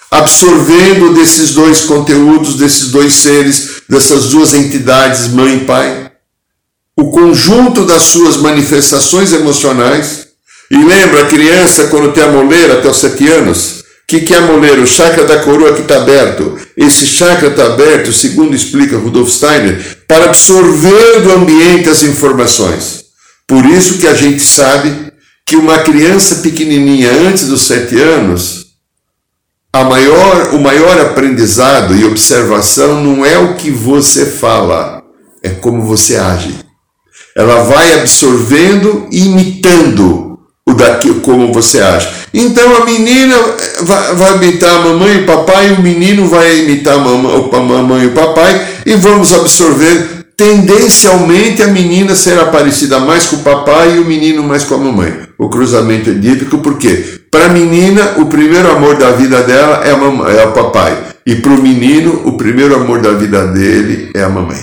absorvendo 0.10 1.14
desses 1.14 1.54
dois 1.54 1.82
conteúdos, 1.82 2.56
desses 2.56 2.90
dois 2.90 3.14
seres, 3.14 3.82
dessas 3.90 4.30
duas 4.30 4.54
entidades, 4.54 5.28
mãe 5.28 5.58
e 5.58 5.66
pai, 5.66 6.12
o 6.98 7.12
conjunto 7.12 7.86
das 7.86 8.04
suas 8.04 8.38
manifestações 8.38 9.34
emocionais. 9.34 10.26
E 10.72 10.78
lembra 10.78 11.22
a 11.22 11.28
criança 11.28 11.88
quando 11.88 12.12
tem 12.12 12.24
a 12.24 12.32
moleira 12.32 12.80
até 12.80 12.90
os 12.90 12.98
sete 12.98 13.28
anos? 13.28 13.75
O 14.06 14.08
que, 14.08 14.20
que 14.20 14.36
é 14.36 14.38
a? 14.38 14.78
O 14.78 14.86
chakra 14.86 15.24
da 15.26 15.40
coroa 15.40 15.74
que 15.74 15.82
está 15.82 15.98
aberto. 15.98 16.60
Esse 16.78 17.08
chakra 17.08 17.48
está 17.48 17.66
aberto, 17.66 18.14
segundo 18.14 18.56
explica 18.56 19.00
Rudolf 19.00 19.32
Steiner, 19.32 20.04
para 20.08 20.26
absorver 20.26 21.22
do 21.22 21.32
ambiente 21.32 21.90
as 21.90 22.04
informações. 22.04 23.06
Por 23.48 23.66
isso 23.66 23.98
que 23.98 24.06
a 24.06 24.14
gente 24.14 24.42
sabe 24.42 25.12
que 25.44 25.56
uma 25.56 25.80
criança 25.80 26.36
pequenininha 26.36 27.12
antes 27.28 27.48
dos 27.48 27.66
sete 27.66 28.00
anos, 28.00 28.68
a 29.74 29.84
maior, 29.84 30.54
o 30.54 30.60
maior 30.60 31.02
aprendizado 31.02 31.96
e 31.96 32.06
observação 32.06 33.04
não 33.04 33.26
é 33.26 33.40
o 33.40 33.56
que 33.56 33.72
você 33.72 34.28
fala, 34.28 35.02
é 35.42 35.50
como 35.50 35.82
você 35.82 36.16
age. 36.16 36.56
Ela 37.36 37.64
vai 37.64 38.00
absorvendo 38.00 39.08
e 39.12 39.26
imitando 39.26 40.25
daqui, 40.76 41.14
como 41.22 41.54
você 41.54 41.82
age. 41.82 42.08
Então 42.34 42.76
a 42.78 42.86
menina 42.86 43.36
vai, 43.82 44.16
vai 44.16 44.36
imitar 44.36 44.76
a 44.76 44.80
mamãe 44.80 45.16
e 45.16 45.22
o 45.22 45.26
papai, 45.26 45.70
e 45.70 45.74
o 45.74 45.82
menino 45.82 46.28
vai 46.28 46.60
imitar 46.60 46.96
a 46.96 46.98
mamãe, 47.00 48.04
e 48.04 48.08
o 48.08 48.12
papai, 48.12 48.68
e 48.86 48.96
vamos 48.96 49.34
absorver. 49.34 50.26
Tendencialmente 50.38 51.64
a 51.64 51.68
menina 51.68 52.14
será 52.14 52.48
parecida 52.48 53.00
mais 53.00 53.26
com 53.26 53.38
o 53.38 53.44
papai 53.44 53.96
e 53.96 54.00
o 54.00 54.06
menino 54.06 54.44
mais 54.44 54.66
com 54.66 54.76
a 54.76 54.78
mamãe. 54.78 55.14
O 55.38 55.48
cruzamento 55.48 56.10
edípico, 56.10 56.58
por 56.58 56.78
quê? 56.78 57.22
Para 57.32 57.46
a 57.46 57.50
menina, 57.50 58.16
o 58.18 58.26
primeiro 58.26 58.70
amor 58.70 58.98
da 58.98 59.12
vida 59.12 59.42
dela 59.44 59.86
é, 59.86 59.92
a 59.92 59.98
mamãe, 59.98 60.36
é 60.36 60.46
o 60.46 60.52
papai. 60.52 60.98
E 61.26 61.36
para 61.36 61.52
o 61.52 61.62
menino, 61.62 62.22
o 62.26 62.36
primeiro 62.36 62.76
amor 62.76 63.02
da 63.02 63.12
vida 63.12 63.48
dele 63.48 64.12
é 64.14 64.24
a 64.24 64.30
mamãe. 64.30 64.60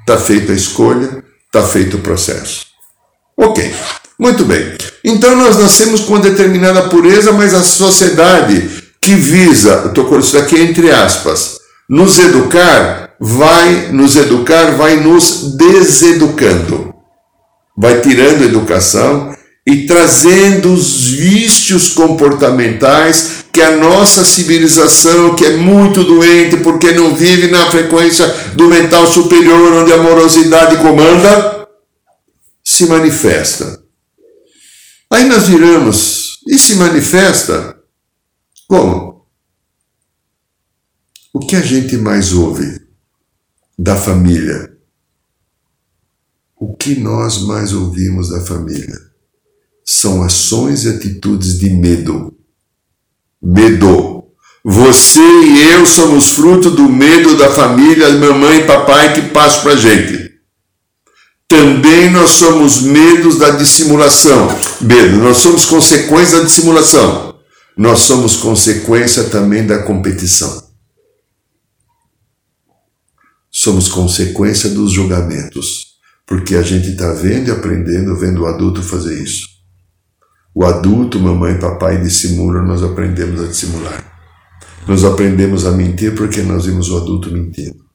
Está 0.00 0.16
feita 0.16 0.52
a 0.52 0.54
escolha, 0.54 1.22
está 1.46 1.62
feito 1.62 1.96
o 1.96 2.00
processo. 2.00 2.64
Ok, 3.36 3.74
muito 4.18 4.44
bem. 4.44 4.74
Então 5.04 5.36
nós 5.36 5.56
nascemos 5.56 6.00
com 6.00 6.14
uma 6.14 6.22
determinada 6.22 6.88
pureza, 6.88 7.32
mas 7.32 7.54
a 7.54 7.62
sociedade 7.62 8.68
que 9.00 9.14
visa, 9.14 9.84
estou 9.86 10.06
com 10.06 10.18
isso 10.18 10.36
aqui 10.36 10.60
entre 10.60 10.90
aspas, 10.90 11.58
nos 11.88 12.18
educar, 12.18 13.14
vai 13.20 13.90
nos 13.92 14.16
educar, 14.16 14.72
vai 14.76 14.96
nos 14.96 15.56
deseducando. 15.56 16.94
Vai 17.76 18.00
tirando 18.00 18.42
educação 18.42 19.32
e 19.64 19.86
trazendo 19.86 20.72
os 20.72 21.10
vícios 21.10 21.90
comportamentais 21.90 23.44
que 23.52 23.62
a 23.62 23.76
nossa 23.76 24.24
civilização, 24.24 25.34
que 25.34 25.44
é 25.44 25.56
muito 25.56 26.02
doente 26.02 26.56
porque 26.58 26.92
não 26.92 27.14
vive 27.14 27.48
na 27.48 27.70
frequência 27.70 28.26
do 28.54 28.66
mental 28.66 29.06
superior 29.06 29.72
onde 29.74 29.92
a 29.92 29.96
amorosidade 29.96 30.76
comanda, 30.78 31.68
se 32.64 32.86
manifesta. 32.86 33.87
Aí 35.10 35.24
nós 35.24 35.48
viramos 35.48 36.38
e 36.46 36.58
se 36.58 36.76
manifesta 36.76 37.78
como? 38.66 39.26
O 41.32 41.40
que 41.40 41.56
a 41.56 41.62
gente 41.62 41.96
mais 41.96 42.32
ouve 42.32 42.86
da 43.78 43.96
família? 43.96 44.76
O 46.56 46.76
que 46.76 46.96
nós 46.96 47.42
mais 47.42 47.72
ouvimos 47.72 48.30
da 48.30 48.40
família? 48.40 49.08
são 49.90 50.22
ações 50.22 50.84
e 50.84 50.90
atitudes 50.90 51.58
de 51.58 51.70
medo. 51.70 52.34
Medo. 53.42 54.24
Você 54.62 55.18
e 55.18 55.72
eu 55.72 55.86
somos 55.86 56.32
fruto 56.32 56.70
do 56.70 56.90
medo 56.90 57.38
da 57.38 57.50
família, 57.50 58.10
mamãe 58.10 58.58
e 58.58 58.66
papai 58.66 59.14
que 59.14 59.22
passam 59.30 59.62
para 59.62 59.76
gente. 59.76 60.27
Também 61.48 62.10
nós 62.10 62.32
somos 62.32 62.82
medos 62.82 63.38
da 63.38 63.50
dissimulação. 63.50 64.48
Medo, 64.82 65.16
nós 65.16 65.38
somos 65.38 65.64
consequência 65.64 66.38
da 66.38 66.44
dissimulação. 66.44 67.40
Nós 67.74 68.00
somos 68.00 68.36
consequência 68.36 69.24
também 69.24 69.66
da 69.66 69.82
competição. 69.82 70.68
Somos 73.50 73.88
consequência 73.88 74.68
dos 74.68 74.92
julgamentos. 74.92 75.88
Porque 76.26 76.54
a 76.54 76.62
gente 76.62 76.90
está 76.90 77.14
vendo 77.14 77.48
e 77.48 77.50
aprendendo, 77.50 78.14
vendo 78.14 78.42
o 78.42 78.46
adulto 78.46 78.82
fazer 78.82 79.22
isso. 79.22 79.48
O 80.54 80.66
adulto, 80.66 81.18
mamãe 81.18 81.58
papai 81.58 82.02
dissimulam, 82.02 82.66
nós 82.66 82.82
aprendemos 82.82 83.40
a 83.40 83.46
dissimular. 83.46 84.04
Nós 84.86 85.02
aprendemos 85.04 85.64
a 85.64 85.70
mentir 85.70 86.14
porque 86.14 86.42
nós 86.42 86.66
vimos 86.66 86.90
o 86.90 86.98
adulto 86.98 87.30
mentindo. 87.30 87.88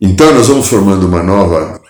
Então 0.00 0.34
nós 0.34 0.48
vamos 0.48 0.68
formando 0.68 1.06
uma 1.06 1.22
nova 1.22 1.80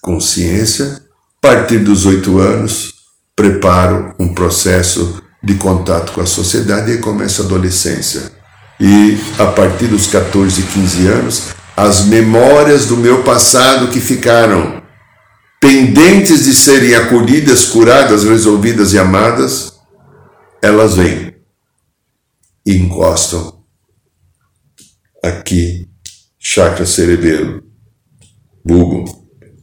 consciência. 0.00 1.02
A 1.42 1.48
partir 1.48 1.78
dos 1.78 2.06
oito 2.06 2.38
anos, 2.38 2.94
preparo 3.36 4.14
um 4.18 4.32
processo 4.32 5.22
de 5.42 5.54
contato 5.56 6.12
com 6.12 6.20
a 6.20 6.26
sociedade 6.26 6.92
e 6.92 6.98
começa 6.98 7.42
a 7.42 7.44
adolescência. 7.44 8.32
E 8.80 9.18
a 9.38 9.46
partir 9.46 9.88
dos 9.88 10.06
14, 10.06 10.62
15 10.62 11.06
anos, 11.06 11.54
as 11.76 12.06
memórias 12.06 12.86
do 12.86 12.96
meu 12.96 13.22
passado 13.22 13.88
que 13.88 14.00
ficaram 14.00 14.82
pendentes 15.60 16.44
de 16.44 16.54
serem 16.54 16.94
acolhidas, 16.94 17.66
curadas, 17.66 18.24
resolvidas 18.24 18.92
e 18.92 18.98
amadas, 18.98 19.74
elas 20.62 20.94
vêm 20.94 21.34
e 22.66 22.76
encostam 22.76 23.62
aqui, 25.22 25.88
chakra 26.46 26.84
cerebelo, 26.84 27.62
bulbo. 28.62 29.04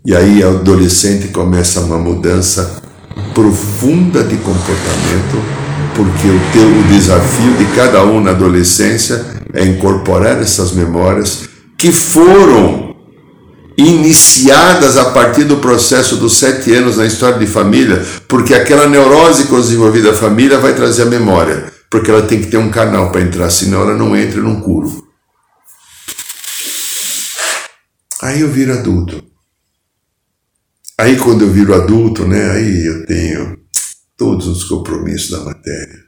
E 0.03 0.15
aí 0.15 0.41
adolescente 0.41 1.27
começa 1.27 1.79
uma 1.81 1.99
mudança 1.99 2.81
profunda 3.35 4.23
de 4.23 4.35
comportamento, 4.37 5.37
porque 5.95 6.27
o 6.27 6.39
teu 6.51 6.67
o 6.67 6.83
desafio 6.91 7.53
de 7.53 7.65
cada 7.75 8.03
um 8.03 8.19
na 8.19 8.31
adolescência 8.31 9.23
é 9.53 9.63
incorporar 9.63 10.41
essas 10.41 10.71
memórias 10.71 11.47
que 11.77 11.91
foram 11.91 12.95
iniciadas 13.77 14.97
a 14.97 15.11
partir 15.11 15.43
do 15.43 15.57
processo 15.57 16.15
dos 16.17 16.39
sete 16.39 16.73
anos 16.73 16.97
na 16.97 17.05
história 17.05 17.37
de 17.37 17.45
família, 17.45 18.03
porque 18.27 18.55
aquela 18.55 18.87
neurose 18.87 19.45
com 19.45 19.61
desenvolvida 19.61 20.11
a 20.11 20.15
família 20.15 20.57
vai 20.57 20.73
trazer 20.73 21.03
a 21.03 21.05
memória, 21.05 21.71
porque 21.91 22.09
ela 22.09 22.23
tem 22.23 22.41
que 22.41 22.47
ter 22.47 22.57
um 22.57 22.71
canal 22.71 23.11
para 23.11 23.21
entrar, 23.21 23.51
senão 23.51 23.81
ela 23.83 23.93
não 23.95 24.15
entra 24.15 24.41
num 24.41 24.59
curvo. 24.61 25.10
Aí 28.21 28.41
eu 28.41 28.49
viro 28.49 28.73
adulto. 28.73 29.23
Aí 30.97 31.17
quando 31.17 31.43
eu 31.43 31.51
viro 31.51 31.73
adulto, 31.73 32.27
né, 32.27 32.51
aí 32.51 32.85
eu 32.85 33.05
tenho 33.05 33.57
todos 34.15 34.47
os 34.47 34.63
compromissos 34.65 35.31
da 35.31 35.43
matéria. 35.43 35.99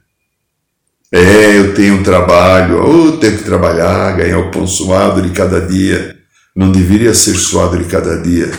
É, 1.12 1.60
eu 1.60 1.74
tenho 1.74 1.96
um 1.96 2.04
trabalho, 2.04 2.76
eu 2.78 3.18
tenho 3.18 3.38
que 3.38 3.44
trabalhar, 3.44 4.16
ganhar 4.18 4.40
o 4.40 4.52
pão 4.52 4.68
suado 4.68 5.22
de 5.22 5.32
cada 5.32 5.62
dia 5.62 6.24
não 6.56 6.72
deveria 6.72 7.14
ser 7.14 7.36
suado 7.36 7.78
de 7.78 7.86
cada 7.86 8.22
dia. 8.22 8.52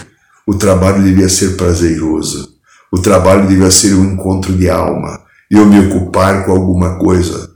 O 0.47 0.55
trabalho 0.55 1.03
deveria 1.03 1.29
ser 1.29 1.57
prazeroso. 1.57 2.55
O 2.93 2.99
trabalho 2.99 3.47
deveria 3.47 3.71
ser 3.71 3.95
um 3.95 4.13
encontro 4.13 4.53
de 4.57 4.69
alma. 4.69 5.23
E 5.51 5.55
eu 5.55 5.67
me 5.67 5.79
ocupar 5.87 6.45
com 6.45 6.53
alguma 6.53 6.99
coisa 6.99 7.55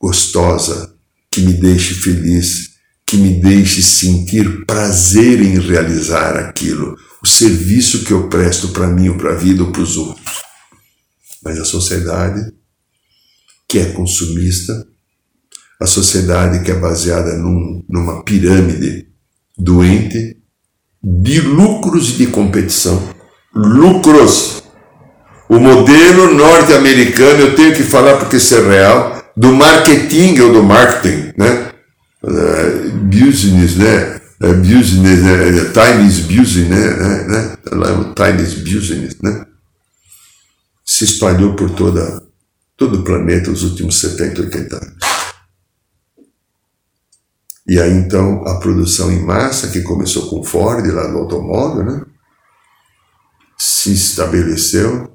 gostosa, 0.00 0.94
que 1.30 1.40
me 1.40 1.52
deixe 1.54 1.94
feliz, 1.94 2.67
que 3.08 3.16
me 3.16 3.40
deixe 3.40 3.82
sentir 3.82 4.66
prazer 4.66 5.40
em 5.40 5.58
realizar 5.58 6.36
aquilo, 6.36 6.94
o 7.22 7.26
serviço 7.26 8.04
que 8.04 8.12
eu 8.12 8.28
presto 8.28 8.68
para 8.68 8.86
mim, 8.86 9.08
ou 9.08 9.16
para 9.16 9.32
a 9.32 9.34
vida, 9.34 9.62
ou 9.64 9.72
para 9.72 9.80
os 9.80 9.96
outros. 9.96 10.42
Mas 11.42 11.58
a 11.58 11.64
sociedade 11.64 12.52
que 13.66 13.78
é 13.78 13.86
consumista, 13.92 14.86
a 15.80 15.86
sociedade 15.86 16.62
que 16.62 16.70
é 16.70 16.74
baseada 16.74 17.34
num, 17.38 17.82
numa 17.88 18.22
pirâmide 18.22 19.08
doente 19.56 20.36
de 21.02 21.40
lucros 21.40 22.10
e 22.10 22.12
de 22.18 22.26
competição. 22.26 23.02
Lucros! 23.54 24.62
O 25.48 25.58
modelo 25.58 26.34
norte-americano, 26.34 27.40
eu 27.40 27.56
tenho 27.56 27.74
que 27.74 27.82
falar 27.82 28.18
porque 28.18 28.36
isso 28.36 28.54
é 28.54 28.68
real, 28.68 29.32
do 29.34 29.50
marketing 29.54 30.40
ou 30.40 30.52
do 30.52 30.62
marketing, 30.62 31.32
né? 31.38 31.72
Uh, 32.22 32.90
business, 33.04 33.76
né? 33.76 34.20
Uh, 34.40 34.54
business, 34.54 35.20
uh, 35.20 35.72
time 35.72 36.08
is 36.08 36.20
business, 36.20 36.68
né? 36.68 37.24
né? 37.24 37.56
Time 38.14 38.42
is 38.42 38.54
business, 38.54 39.16
né? 39.22 39.46
Se 40.84 41.04
espalhou 41.04 41.54
por 41.54 41.70
toda, 41.70 42.22
todo 42.76 43.00
o 43.00 43.04
planeta 43.04 43.50
nos 43.50 43.62
últimos 43.62 43.98
70, 43.98 44.42
80 44.42 44.76
anos. 44.76 44.98
E 47.68 47.78
aí 47.78 47.92
então 47.92 48.46
a 48.46 48.58
produção 48.58 49.12
em 49.12 49.22
massa, 49.22 49.68
que 49.68 49.82
começou 49.82 50.28
com 50.30 50.42
Ford 50.42 50.86
lá 50.86 51.06
no 51.08 51.18
automóvel, 51.18 51.84
né? 51.84 52.02
se 53.58 53.92
estabeleceu 53.92 55.12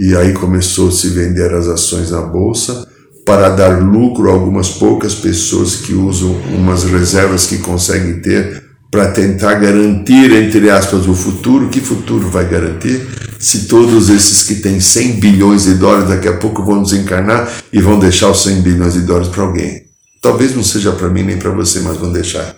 e 0.00 0.16
aí 0.16 0.32
começou 0.32 0.88
a 0.88 0.92
se 0.92 1.10
vender 1.10 1.52
as 1.54 1.68
ações 1.68 2.10
na 2.10 2.22
bolsa 2.22 2.90
para 3.24 3.48
dar 3.50 3.80
lucro 3.82 4.28
a 4.28 4.32
algumas 4.32 4.70
poucas 4.70 5.14
pessoas 5.14 5.76
que 5.76 5.94
usam 5.94 6.32
umas 6.54 6.84
reservas 6.84 7.46
que 7.46 7.58
conseguem 7.58 8.20
ter 8.20 8.62
para 8.90 9.10
tentar 9.10 9.54
garantir, 9.54 10.30
entre 10.32 10.68
aspas, 10.68 11.06
o 11.06 11.14
futuro. 11.14 11.68
Que 11.68 11.80
futuro 11.80 12.28
vai 12.28 12.48
garantir 12.48 13.00
se 13.38 13.66
todos 13.66 14.10
esses 14.10 14.42
que 14.42 14.56
têm 14.56 14.80
100 14.80 15.12
bilhões 15.12 15.64
de 15.64 15.74
dólares 15.74 16.08
daqui 16.08 16.28
a 16.28 16.36
pouco 16.36 16.64
vão 16.64 16.82
desencarnar 16.82 17.50
e 17.72 17.80
vão 17.80 17.98
deixar 17.98 18.30
os 18.30 18.42
100 18.42 18.60
bilhões 18.60 18.94
de 18.94 19.00
dólares 19.00 19.28
para 19.28 19.44
alguém? 19.44 19.84
Talvez 20.20 20.54
não 20.54 20.62
seja 20.62 20.92
para 20.92 21.08
mim 21.08 21.22
nem 21.22 21.38
para 21.38 21.50
você, 21.50 21.80
mas 21.80 21.96
vão 21.96 22.12
deixar. 22.12 22.54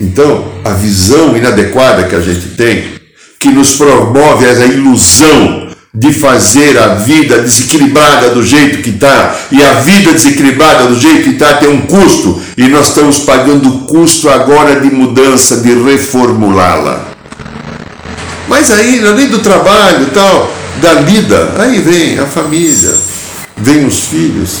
Então, 0.00 0.44
a 0.64 0.74
visão 0.74 1.36
inadequada 1.36 2.04
que 2.04 2.14
a 2.14 2.20
gente 2.20 2.48
tem, 2.56 2.84
que 3.38 3.48
nos 3.48 3.76
promove 3.76 4.44
essa 4.44 4.66
ilusão 4.66 5.69
de 5.92 6.12
fazer 6.12 6.78
a 6.78 6.94
vida 6.94 7.40
desequilibrada 7.40 8.30
do 8.30 8.44
jeito 8.44 8.78
que 8.78 8.90
está, 8.90 9.34
e 9.50 9.60
a 9.62 9.74
vida 9.80 10.12
desequilibrada 10.12 10.86
do 10.86 10.98
jeito 10.98 11.24
que 11.24 11.30
está 11.30 11.54
tem 11.54 11.68
um 11.68 11.82
custo, 11.82 12.40
e 12.56 12.68
nós 12.68 12.88
estamos 12.88 13.18
pagando 13.20 13.68
o 13.68 13.78
custo 13.80 14.28
agora 14.28 14.80
de 14.80 14.88
mudança, 14.88 15.56
de 15.56 15.74
reformulá-la. 15.74 17.08
Mas 18.48 18.70
aí, 18.70 19.04
além 19.04 19.28
do 19.28 19.40
trabalho 19.40 20.04
e 20.04 20.10
tal, 20.10 20.52
da 20.80 20.94
vida, 21.02 21.54
aí 21.58 21.80
vem 21.80 22.18
a 22.18 22.26
família, 22.26 22.94
vem 23.56 23.84
os 23.84 24.04
filhos, 24.04 24.58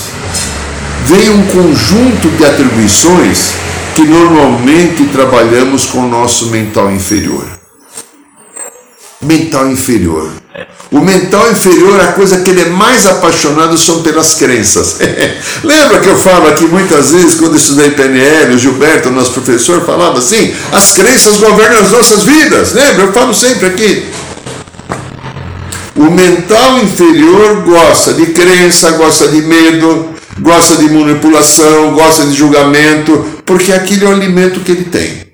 vem 1.06 1.30
um 1.30 1.46
conjunto 1.46 2.28
de 2.36 2.44
atribuições 2.44 3.52
que 3.94 4.02
normalmente 4.02 5.04
trabalhamos 5.06 5.86
com 5.86 5.98
o 5.98 6.08
nosso 6.08 6.46
mental 6.46 6.90
inferior. 6.90 7.46
Mental 9.20 9.68
inferior. 9.70 10.39
O 10.90 11.00
mental 11.00 11.50
inferior, 11.50 12.00
a 12.00 12.12
coisa 12.12 12.40
que 12.40 12.50
ele 12.50 12.62
é 12.62 12.68
mais 12.68 13.06
apaixonado 13.06 13.78
são 13.78 14.02
pelas 14.02 14.34
crenças. 14.34 14.96
Lembra 15.62 16.00
que 16.00 16.08
eu 16.08 16.16
falo 16.16 16.48
aqui 16.48 16.64
muitas 16.64 17.12
vezes, 17.12 17.34
quando 17.34 17.56
estudei 17.56 17.90
PNL, 17.90 18.54
o 18.54 18.58
Gilberto, 18.58 19.10
nosso 19.10 19.32
professor, 19.32 19.84
falava 19.84 20.18
assim: 20.18 20.52
as 20.72 20.92
crenças 20.92 21.36
governam 21.36 21.80
as 21.80 21.90
nossas 21.90 22.24
vidas. 22.24 22.72
Lembra? 22.72 23.04
Eu 23.04 23.12
falo 23.12 23.32
sempre 23.32 23.66
aqui. 23.66 24.06
O 25.96 26.10
mental 26.10 26.78
inferior 26.78 27.62
gosta 27.62 28.14
de 28.14 28.26
crença, 28.26 28.90
gosta 28.92 29.28
de 29.28 29.42
medo, 29.42 30.14
gosta 30.40 30.76
de 30.76 30.88
manipulação, 30.88 31.92
gosta 31.92 32.24
de 32.24 32.34
julgamento, 32.34 33.24
porque 33.44 33.72
aquilo 33.72 34.06
é 34.06 34.08
o 34.08 34.12
alimento 34.12 34.60
que 34.60 34.72
ele 34.72 34.84
tem. 34.84 35.29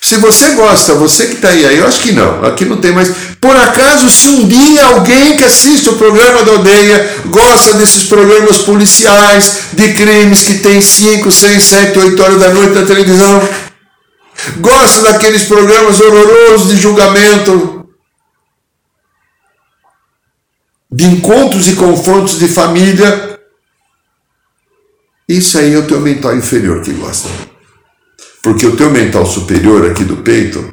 Se 0.00 0.16
você 0.16 0.50
gosta, 0.50 0.94
você 0.94 1.26
que 1.26 1.34
está 1.34 1.48
aí, 1.48 1.66
aí, 1.66 1.78
eu 1.78 1.86
acho 1.86 2.00
que 2.00 2.12
não, 2.12 2.44
aqui 2.44 2.64
não 2.64 2.76
tem 2.76 2.92
mais. 2.92 3.10
Por 3.40 3.56
acaso, 3.56 4.08
se 4.08 4.28
um 4.28 4.46
dia 4.46 4.84
alguém 4.84 5.36
que 5.36 5.44
assiste 5.44 5.88
o 5.88 5.96
programa 5.96 6.44
da 6.44 6.52
aldeia 6.52 7.22
gosta 7.26 7.74
desses 7.74 8.04
programas 8.04 8.58
policiais 8.58 9.58
de 9.72 9.94
crimes 9.94 10.44
que 10.44 10.58
tem 10.58 10.80
5, 10.80 11.32
6, 11.32 11.62
7, 11.62 11.98
8 11.98 12.22
horas 12.22 12.40
da 12.40 12.50
noite 12.50 12.74
na 12.74 12.86
televisão, 12.86 13.48
gosta 14.58 15.00
daqueles 15.00 15.44
programas 15.44 16.00
horrorosos 16.00 16.68
de 16.68 16.76
julgamento, 16.80 17.88
de 20.90 21.04
encontros 21.04 21.68
e 21.68 21.72
confrontos 21.72 22.38
de 22.38 22.48
família, 22.48 23.38
isso 25.28 25.58
aí 25.58 25.74
é 25.74 25.78
o 25.78 25.86
teu 25.86 26.00
mental 26.00 26.36
inferior 26.36 26.80
que 26.82 26.92
gosta. 26.92 27.28
Porque 28.46 28.64
o 28.64 28.76
teu 28.76 28.90
mental 28.90 29.26
superior 29.26 29.90
aqui 29.90 30.04
do 30.04 30.18
peito 30.18 30.72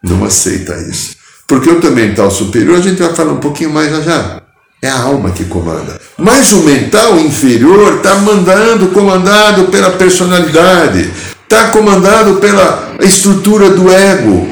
não 0.00 0.24
aceita 0.24 0.76
isso. 0.88 1.16
Porque 1.44 1.68
o 1.68 1.80
teu 1.80 1.90
mental 1.90 2.30
superior, 2.30 2.78
a 2.78 2.80
gente 2.80 3.02
vai 3.02 3.12
falar 3.12 3.32
um 3.32 3.40
pouquinho 3.40 3.70
mais 3.70 3.90
já 3.90 4.00
já. 4.00 4.42
É 4.80 4.88
a 4.88 5.00
alma 5.00 5.32
que 5.32 5.44
comanda. 5.46 6.00
Mas 6.16 6.52
o 6.52 6.62
mental 6.62 7.18
inferior 7.18 7.96
está 7.96 8.14
mandando, 8.14 8.90
comandado 8.90 9.64
pela 9.72 9.90
personalidade, 9.90 11.10
está 11.42 11.70
comandado 11.70 12.36
pela 12.36 12.94
estrutura 13.00 13.70
do 13.70 13.90
ego. 13.90 14.46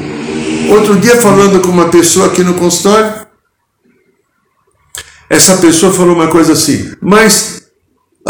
Outro 0.69 0.97
dia, 0.97 1.15
falando 1.15 1.61
com 1.61 1.69
uma 1.69 1.87
pessoa 1.87 2.25
aqui 2.25 2.43
no 2.43 2.55
consultório, 2.55 3.25
essa 5.29 5.55
pessoa 5.59 5.93
falou 5.93 6.13
uma 6.13 6.27
coisa 6.27 6.51
assim, 6.51 6.91
mas 7.01 7.58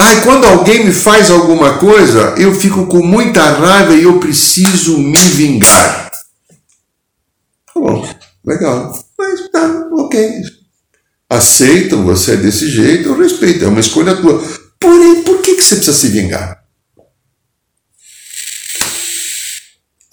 Ai, 0.01 0.23
quando 0.23 0.45
alguém 0.45 0.85
me 0.85 0.93
faz 0.93 1.29
alguma 1.29 1.77
coisa, 1.77 2.33
eu 2.37 2.55
fico 2.55 2.87
com 2.87 3.05
muita 3.05 3.43
raiva 3.43 3.93
e 3.93 4.03
eu 4.03 4.17
preciso 4.17 4.97
me 4.97 5.17
vingar. 5.17 6.09
Tá 7.65 7.73
bom, 7.75 8.09
legal. 8.45 8.97
Mas 9.17 9.49
tá, 9.49 9.89
ok. 9.91 10.41
Aceitam 11.29 12.05
você 12.05 12.31
é 12.31 12.37
desse 12.37 12.69
jeito, 12.69 13.09
eu 13.09 13.19
respeito, 13.19 13.65
é 13.65 13.67
uma 13.67 13.81
escolha 13.81 14.15
tua. 14.15 14.41
Porém, 14.79 15.21
por 15.21 15.41
que, 15.41 15.55
que 15.55 15.61
você 15.61 15.75
precisa 15.75 15.97
se 15.97 16.07
vingar? 16.07 16.63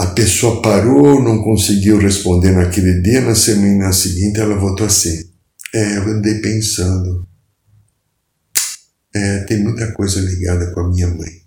A 0.01 0.07
pessoa 0.07 0.61
parou, 0.61 1.22
não 1.22 1.44
conseguiu 1.44 1.96
responder 1.96 2.51
naquele 2.51 3.03
dia, 3.03 3.20
na 3.20 3.37
semana 3.37 3.92
seguinte 3.92 4.40
ela 4.40 4.57
voltou 4.57 4.85
assim. 4.85 5.31
É, 5.72 5.99
eu 5.99 6.03
andei 6.09 6.40
pensando 6.40 7.25
é, 9.16 9.44
tem 9.44 9.62
muita 9.62 9.92
coisa 9.92 10.20
ligada 10.20 10.70
com 10.72 10.81
a 10.81 10.88
minha 10.88 11.09
mãe. 11.09 11.42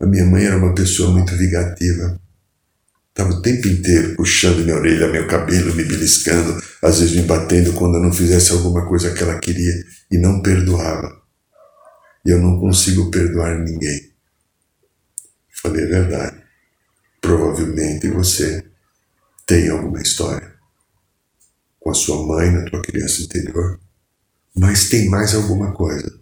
A 0.00 0.06
minha 0.06 0.24
mãe 0.24 0.44
era 0.44 0.56
uma 0.56 0.74
pessoa 0.74 1.10
muito 1.10 1.36
vingativa. 1.36 2.20
Estava 3.10 3.30
o 3.30 3.42
tempo 3.42 3.66
inteiro 3.68 4.14
puxando 4.16 4.64
minha 4.64 4.76
orelha, 4.76 5.08
meu 5.08 5.26
cabelo, 5.26 5.74
me 5.74 5.84
beliscando, 5.84 6.62
às 6.82 7.00
vezes 7.00 7.16
me 7.16 7.22
batendo 7.22 7.72
quando 7.72 7.96
eu 7.96 8.02
não 8.02 8.12
fizesse 8.12 8.52
alguma 8.52 8.86
coisa 8.86 9.12
que 9.12 9.22
ela 9.22 9.38
queria 9.38 9.84
e 10.10 10.16
não 10.16 10.40
perdoava. 10.40 11.20
E 12.24 12.30
eu 12.30 12.40
não 12.40 12.58
consigo 12.60 13.10
perdoar 13.10 13.58
ninguém. 13.58 14.12
Falei 15.62 15.84
a 15.84 15.88
verdade. 15.88 16.42
Provavelmente 17.20 18.08
você 18.08 18.64
tem 19.44 19.68
alguma 19.68 20.00
história 20.00 20.54
com 21.80 21.90
a 21.90 21.94
sua 21.94 22.24
mãe 22.24 22.50
na 22.52 22.64
tua 22.70 22.82
criança 22.82 23.22
interior, 23.22 23.80
mas 24.56 24.88
tem 24.88 25.08
mais 25.08 25.34
alguma 25.34 25.72
coisa 25.72 26.18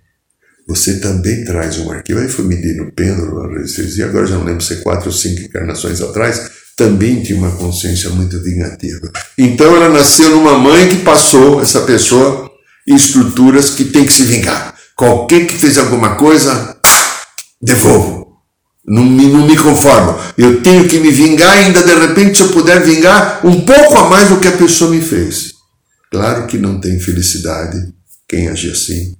você 0.66 0.98
também 0.98 1.44
traz 1.44 1.78
um 1.78 1.90
arquivo. 1.92 2.18
Aí 2.18 2.28
foi 2.28 2.44
medir 2.44 2.74
no 2.76 2.90
pêndulo, 2.90 3.48
na 3.48 3.58
resistencia, 3.58 4.06
agora 4.06 4.26
já 4.26 4.36
não 4.36 4.44
lembro 4.44 4.64
se 4.64 4.74
é 4.74 4.76
quatro 4.76 5.06
ou 5.06 5.12
cinco 5.12 5.42
encarnações 5.42 6.00
atrás, 6.00 6.50
também 6.76 7.22
tinha 7.22 7.38
uma 7.38 7.52
consciência 7.52 8.10
muito 8.10 8.42
vingativa. 8.42 9.10
Então 9.38 9.76
ela 9.76 9.88
nasceu 9.88 10.30
numa 10.30 10.58
mãe 10.58 10.88
que 10.88 10.96
passou, 10.96 11.62
essa 11.62 11.82
pessoa, 11.82 12.50
estruturas 12.86 13.70
que 13.70 13.84
tem 13.84 14.04
que 14.04 14.12
se 14.12 14.24
vingar. 14.24 14.74
Qualquer 14.96 15.46
que 15.46 15.54
fez 15.54 15.78
alguma 15.78 16.16
coisa, 16.16 16.76
devolvo. 17.62 18.26
Não 18.84 19.04
me, 19.04 19.26
não 19.26 19.46
me 19.46 19.56
conformo. 19.56 20.16
Eu 20.38 20.62
tenho 20.62 20.88
que 20.88 20.98
me 20.98 21.10
vingar 21.10 21.58
ainda 21.58 21.82
de 21.82 21.94
repente, 21.94 22.38
se 22.38 22.44
eu 22.44 22.50
puder 22.50 22.82
vingar 22.82 23.44
um 23.44 23.62
pouco 23.62 23.96
a 23.96 24.08
mais 24.08 24.28
do 24.28 24.38
que 24.38 24.46
a 24.46 24.52
pessoa 24.52 24.90
me 24.90 25.00
fez. 25.00 25.54
Claro 26.10 26.46
que 26.46 26.56
não 26.56 26.80
tem 26.80 27.00
felicidade 27.00 27.76
quem 28.28 28.48
agir 28.48 28.72
assim 28.72 29.16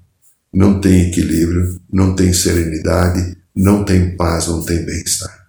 não 0.52 0.80
tem 0.80 1.08
equilíbrio, 1.08 1.80
não 1.92 2.14
tem 2.14 2.32
serenidade, 2.32 3.36
não 3.54 3.84
tem 3.84 4.16
paz, 4.16 4.46
não 4.48 4.64
tem 4.64 4.84
bem-estar. 4.84 5.46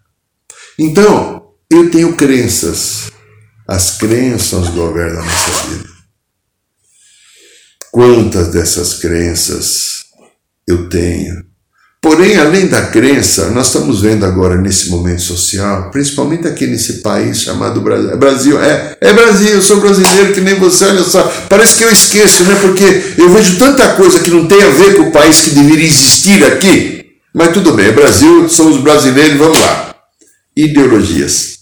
Então, 0.78 1.54
eu 1.70 1.90
tenho 1.90 2.16
crenças. 2.16 3.12
As 3.68 3.98
crenças 3.98 4.70
governam 4.70 5.22
a 5.22 5.26
nossa 5.26 5.68
vida. 5.70 5.90
Quantas 7.92 8.50
dessas 8.50 8.96
crenças 8.96 10.06
eu 10.68 10.88
tenho 10.90 11.47
Porém, 12.00 12.38
além 12.38 12.68
da 12.68 12.84
crença, 12.84 13.50
nós 13.50 13.68
estamos 13.68 14.02
vendo 14.02 14.24
agora 14.26 14.56
nesse 14.56 14.90
momento 14.90 15.22
social, 15.22 15.90
principalmente 15.90 16.48
aqui 16.48 16.68
nesse 16.68 17.02
país 17.02 17.42
chamado 17.42 17.82
Brasil. 17.82 18.12
É 18.12 18.16
Brasil, 18.16 18.62
é, 18.62 18.98
é 19.02 19.14
Brasil, 19.14 19.50
eu 19.50 19.62
sou 19.62 19.82
brasileiro 19.82 20.32
que 20.32 20.40
nem 20.40 20.56
você, 20.56 20.86
olha 20.86 21.04
só. 21.04 21.24
Parece 21.50 21.78
que 21.78 21.84
eu 21.84 21.92
esqueço, 21.92 22.44
né? 22.44 22.56
Porque 22.62 22.84
eu 23.18 23.30
vejo 23.32 23.58
tanta 23.58 23.96
coisa 23.96 24.20
que 24.20 24.30
não 24.30 24.48
tem 24.48 24.62
a 24.62 24.70
ver 24.70 24.96
com 24.96 25.04
o 25.04 25.12
país 25.12 25.42
que 25.42 25.50
deveria 25.50 25.88
existir 25.88 26.44
aqui. 26.46 27.06
Mas 27.34 27.54
tudo 27.54 27.74
bem, 27.74 27.88
é 27.88 27.92
Brasil, 27.92 28.48
somos 28.48 28.80
brasileiros, 28.80 29.38
vamos 29.38 29.60
lá. 29.60 29.96
Ideologias. 30.56 31.58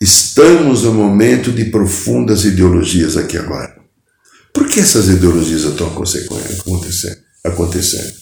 Estamos 0.00 0.84
no 0.84 0.94
momento 0.94 1.52
de 1.52 1.66
profundas 1.66 2.44
ideologias 2.44 3.16
aqui 3.16 3.36
agora. 3.36 3.76
Por 4.54 4.66
que 4.66 4.80
essas 4.80 5.08
ideologias 5.08 5.64
estão 5.64 5.88
acontecendo? 5.88 7.27
Acontecendo. 7.44 8.18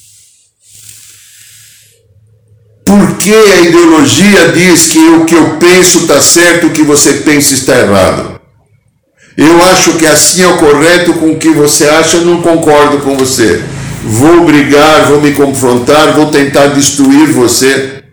Porque 2.84 3.32
a 3.32 3.60
ideologia 3.62 4.52
diz 4.52 4.86
que 4.86 4.98
o 4.98 5.24
que 5.24 5.34
eu 5.34 5.56
penso 5.58 5.98
está 5.98 6.20
certo, 6.20 6.68
o 6.68 6.70
que 6.70 6.82
você 6.82 7.14
pensa 7.14 7.52
está 7.52 7.76
errado. 7.76 8.40
Eu 9.36 9.62
acho 9.64 9.94
que 9.94 10.06
assim 10.06 10.42
é 10.42 10.46
o 10.46 10.56
correto 10.56 11.12
com 11.14 11.32
o 11.32 11.36
que 11.36 11.50
você 11.50 11.86
acha, 11.86 12.20
não 12.20 12.40
concordo 12.40 12.98
com 12.98 13.16
você. 13.16 13.62
Vou 14.04 14.44
brigar, 14.44 15.08
vou 15.08 15.20
me 15.20 15.32
confrontar, 15.32 16.14
vou 16.14 16.30
tentar 16.30 16.68
destruir 16.68 17.32
você. 17.32 18.04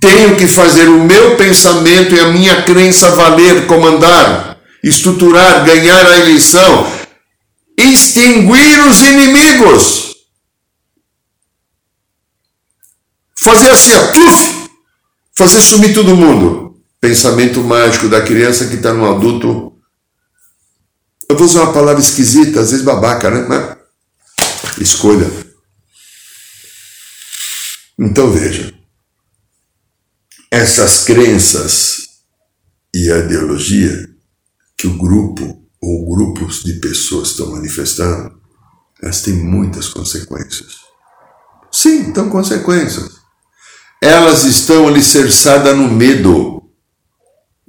Tenho 0.00 0.36
que 0.36 0.48
fazer 0.48 0.88
o 0.88 1.04
meu 1.04 1.36
pensamento 1.36 2.14
e 2.14 2.20
a 2.20 2.28
minha 2.28 2.62
crença 2.62 3.10
valer, 3.10 3.66
comandar, 3.66 4.58
estruturar, 4.82 5.64
ganhar 5.64 6.04
a 6.06 6.18
eleição, 6.18 6.86
extinguir 7.78 8.84
os 8.86 9.00
inimigos. 9.00 10.05
Fazer 13.46 13.70
assim, 13.70 13.94
ó, 13.94 14.12
tuf, 14.12 14.70
fazer 15.32 15.60
sumir 15.60 15.94
todo 15.94 16.16
mundo. 16.16 16.82
Pensamento 17.00 17.62
mágico 17.62 18.08
da 18.08 18.20
criança 18.20 18.66
que 18.66 18.74
está 18.74 18.92
no 18.92 19.08
adulto. 19.08 19.72
Eu 21.28 21.36
vou 21.36 21.46
usar 21.46 21.62
uma 21.62 21.72
palavra 21.72 22.02
esquisita, 22.02 22.58
às 22.58 22.72
vezes 22.72 22.84
babaca, 22.84 23.30
né? 23.30 23.46
Mas 23.48 24.78
escolha. 24.80 25.30
Então 27.96 28.32
veja, 28.32 28.74
essas 30.50 31.04
crenças 31.04 32.08
e 32.92 33.12
a 33.12 33.18
ideologia 33.18 34.10
que 34.76 34.88
o 34.88 34.98
grupo 34.98 35.64
ou 35.80 36.16
grupos 36.16 36.64
de 36.64 36.80
pessoas 36.80 37.28
estão 37.28 37.52
manifestando, 37.52 38.40
elas 39.00 39.22
têm 39.22 39.34
muitas 39.34 39.88
consequências. 39.88 40.78
Sim, 41.70 42.08
estão 42.08 42.28
consequências 42.28 43.24
elas 44.00 44.44
estão 44.44 44.88
alicerçadas 44.88 45.76
no 45.76 45.88
medo. 45.88 46.62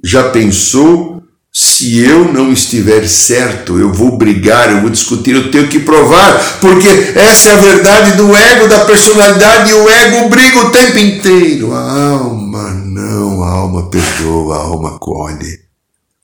Já 0.02 0.30
pensou? 0.30 1.18
Se 1.50 1.98
eu 2.04 2.30
não 2.30 2.52
estiver 2.52 3.08
certo, 3.08 3.78
eu 3.78 3.92
vou 3.92 4.16
brigar, 4.16 4.70
eu 4.70 4.82
vou 4.82 4.90
discutir, 4.90 5.34
eu 5.34 5.50
tenho 5.50 5.66
que 5.66 5.80
provar, 5.80 6.60
porque 6.60 6.86
essa 6.86 7.48
é 7.48 7.52
a 7.52 7.56
verdade 7.56 8.16
do 8.16 8.36
ego, 8.36 8.68
da 8.68 8.84
personalidade, 8.84 9.70
e 9.70 9.74
o 9.74 9.88
ego 9.88 10.28
briga 10.28 10.66
o 10.66 10.70
tempo 10.70 10.98
inteiro. 10.98 11.72
A 11.72 12.10
alma 12.10 12.70
não, 12.74 13.42
a 13.42 13.50
alma 13.50 13.88
perdoa, 13.88 14.56
a 14.56 14.60
alma 14.60 14.98
colhe, 14.98 15.58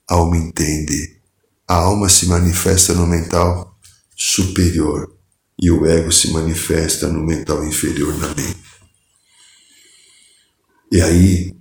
a 0.09 0.15
alma 0.15 0.37
entende. 0.37 1.15
A 1.67 1.77
alma 1.77 2.09
se 2.11 2.27
manifesta 2.27 2.93
no 2.93 3.07
mental 3.07 3.75
superior 4.15 5.11
e 5.61 5.71
o 5.71 5.87
ego 5.87 6.13
se 6.13 6.31
manifesta 6.31 7.09
no 7.09 7.25
mental 7.25 7.65
inferior 7.65 8.17
na 8.19 8.29
mente. 8.29 8.74
E 10.93 11.01
aí 11.01 11.55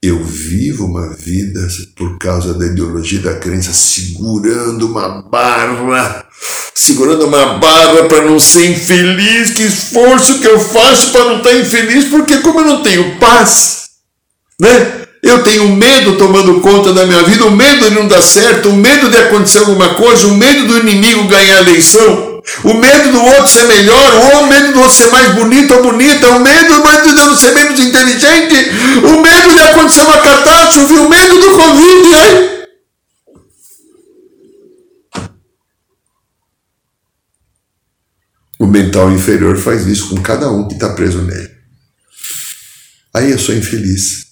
eu 0.00 0.22
vivo 0.22 0.86
uma 0.86 1.12
vida 1.14 1.66
por 1.96 2.18
causa 2.18 2.54
da 2.54 2.66
ideologia 2.66 3.20
da 3.20 3.34
crença 3.34 3.72
segurando 3.72 4.86
uma 4.86 5.22
barra, 5.22 6.24
segurando 6.74 7.26
uma 7.26 7.58
barra 7.58 8.04
para 8.04 8.22
não 8.22 8.38
ser 8.38 8.70
infeliz. 8.70 9.50
Que 9.50 9.62
esforço 9.62 10.38
que 10.38 10.46
eu 10.46 10.60
faço 10.60 11.10
para 11.10 11.24
não 11.24 11.38
estar 11.38 11.54
infeliz, 11.54 12.04
porque 12.04 12.38
como 12.38 12.60
eu 12.60 12.66
não 12.66 12.82
tenho 12.82 13.18
paz, 13.18 13.88
né? 14.60 15.06
Eu 15.20 15.42
tenho 15.42 15.68
medo 15.68 16.16
tomando 16.16 16.60
conta 16.60 16.92
da 16.92 17.04
minha 17.04 17.24
vida, 17.24 17.44
o 17.44 17.50
medo 17.50 17.88
de 17.88 17.94
não 17.96 18.06
dar 18.06 18.22
certo, 18.22 18.68
o 18.68 18.76
medo 18.76 19.10
de 19.10 19.16
acontecer 19.16 19.58
alguma 19.58 19.94
coisa, 19.94 20.28
o 20.28 20.34
medo 20.34 20.68
do 20.68 20.78
inimigo 20.78 21.26
ganhar 21.26 21.56
a 21.56 21.62
eleição. 21.62 22.27
O 22.64 22.74
medo 22.74 23.12
do 23.12 23.24
outro 23.24 23.46
ser 23.46 23.66
melhor, 23.66 24.14
ou 24.14 24.44
o 24.44 24.46
medo 24.48 24.72
do 24.72 24.80
outro 24.80 24.96
ser 24.96 25.10
mais 25.10 25.34
bonito 25.34 25.74
ou 25.74 25.82
bonita, 25.82 26.28
o 26.30 26.40
medo 26.40 26.82
de 27.04 27.12
não 27.12 27.36
ser 27.36 27.54
menos 27.54 27.78
inteligente, 27.78 28.54
o 29.04 29.20
medo 29.20 29.52
de 29.52 29.60
acontecer 29.60 30.00
uma 30.02 30.18
catástrofe, 30.18 30.94
o 30.94 31.08
medo 31.08 31.40
do 31.40 31.50
Covid. 31.52 32.58
O 38.58 38.66
mental 38.66 39.12
inferior 39.12 39.56
faz 39.56 39.86
isso 39.86 40.08
com 40.08 40.20
cada 40.20 40.50
um 40.50 40.66
que 40.66 40.74
está 40.74 40.90
preso 40.90 41.22
nele. 41.22 41.50
Aí 43.14 43.30
eu 43.30 43.38
sou 43.38 43.54
infeliz. 43.54 44.26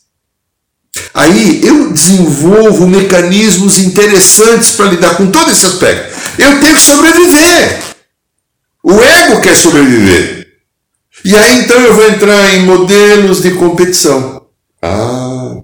Aí 1.14 1.64
eu 1.64 1.92
desenvolvo 1.92 2.86
mecanismos 2.86 3.78
interessantes 3.78 4.72
para 4.72 4.86
lidar 4.86 5.16
com 5.16 5.30
todo 5.30 5.50
esse 5.50 5.64
aspecto. 5.64 6.14
Eu 6.38 6.60
tenho 6.60 6.74
que 6.74 6.80
sobreviver. 6.80 7.85
O 8.88 9.02
ego 9.02 9.40
quer 9.40 9.56
sobreviver. 9.56 10.46
E 11.24 11.34
aí 11.34 11.64
então 11.64 11.76
eu 11.80 11.92
vou 11.92 12.08
entrar 12.08 12.54
em 12.54 12.64
modelos 12.64 13.42
de 13.42 13.50
competição. 13.50 14.46
Ah, 14.80 15.56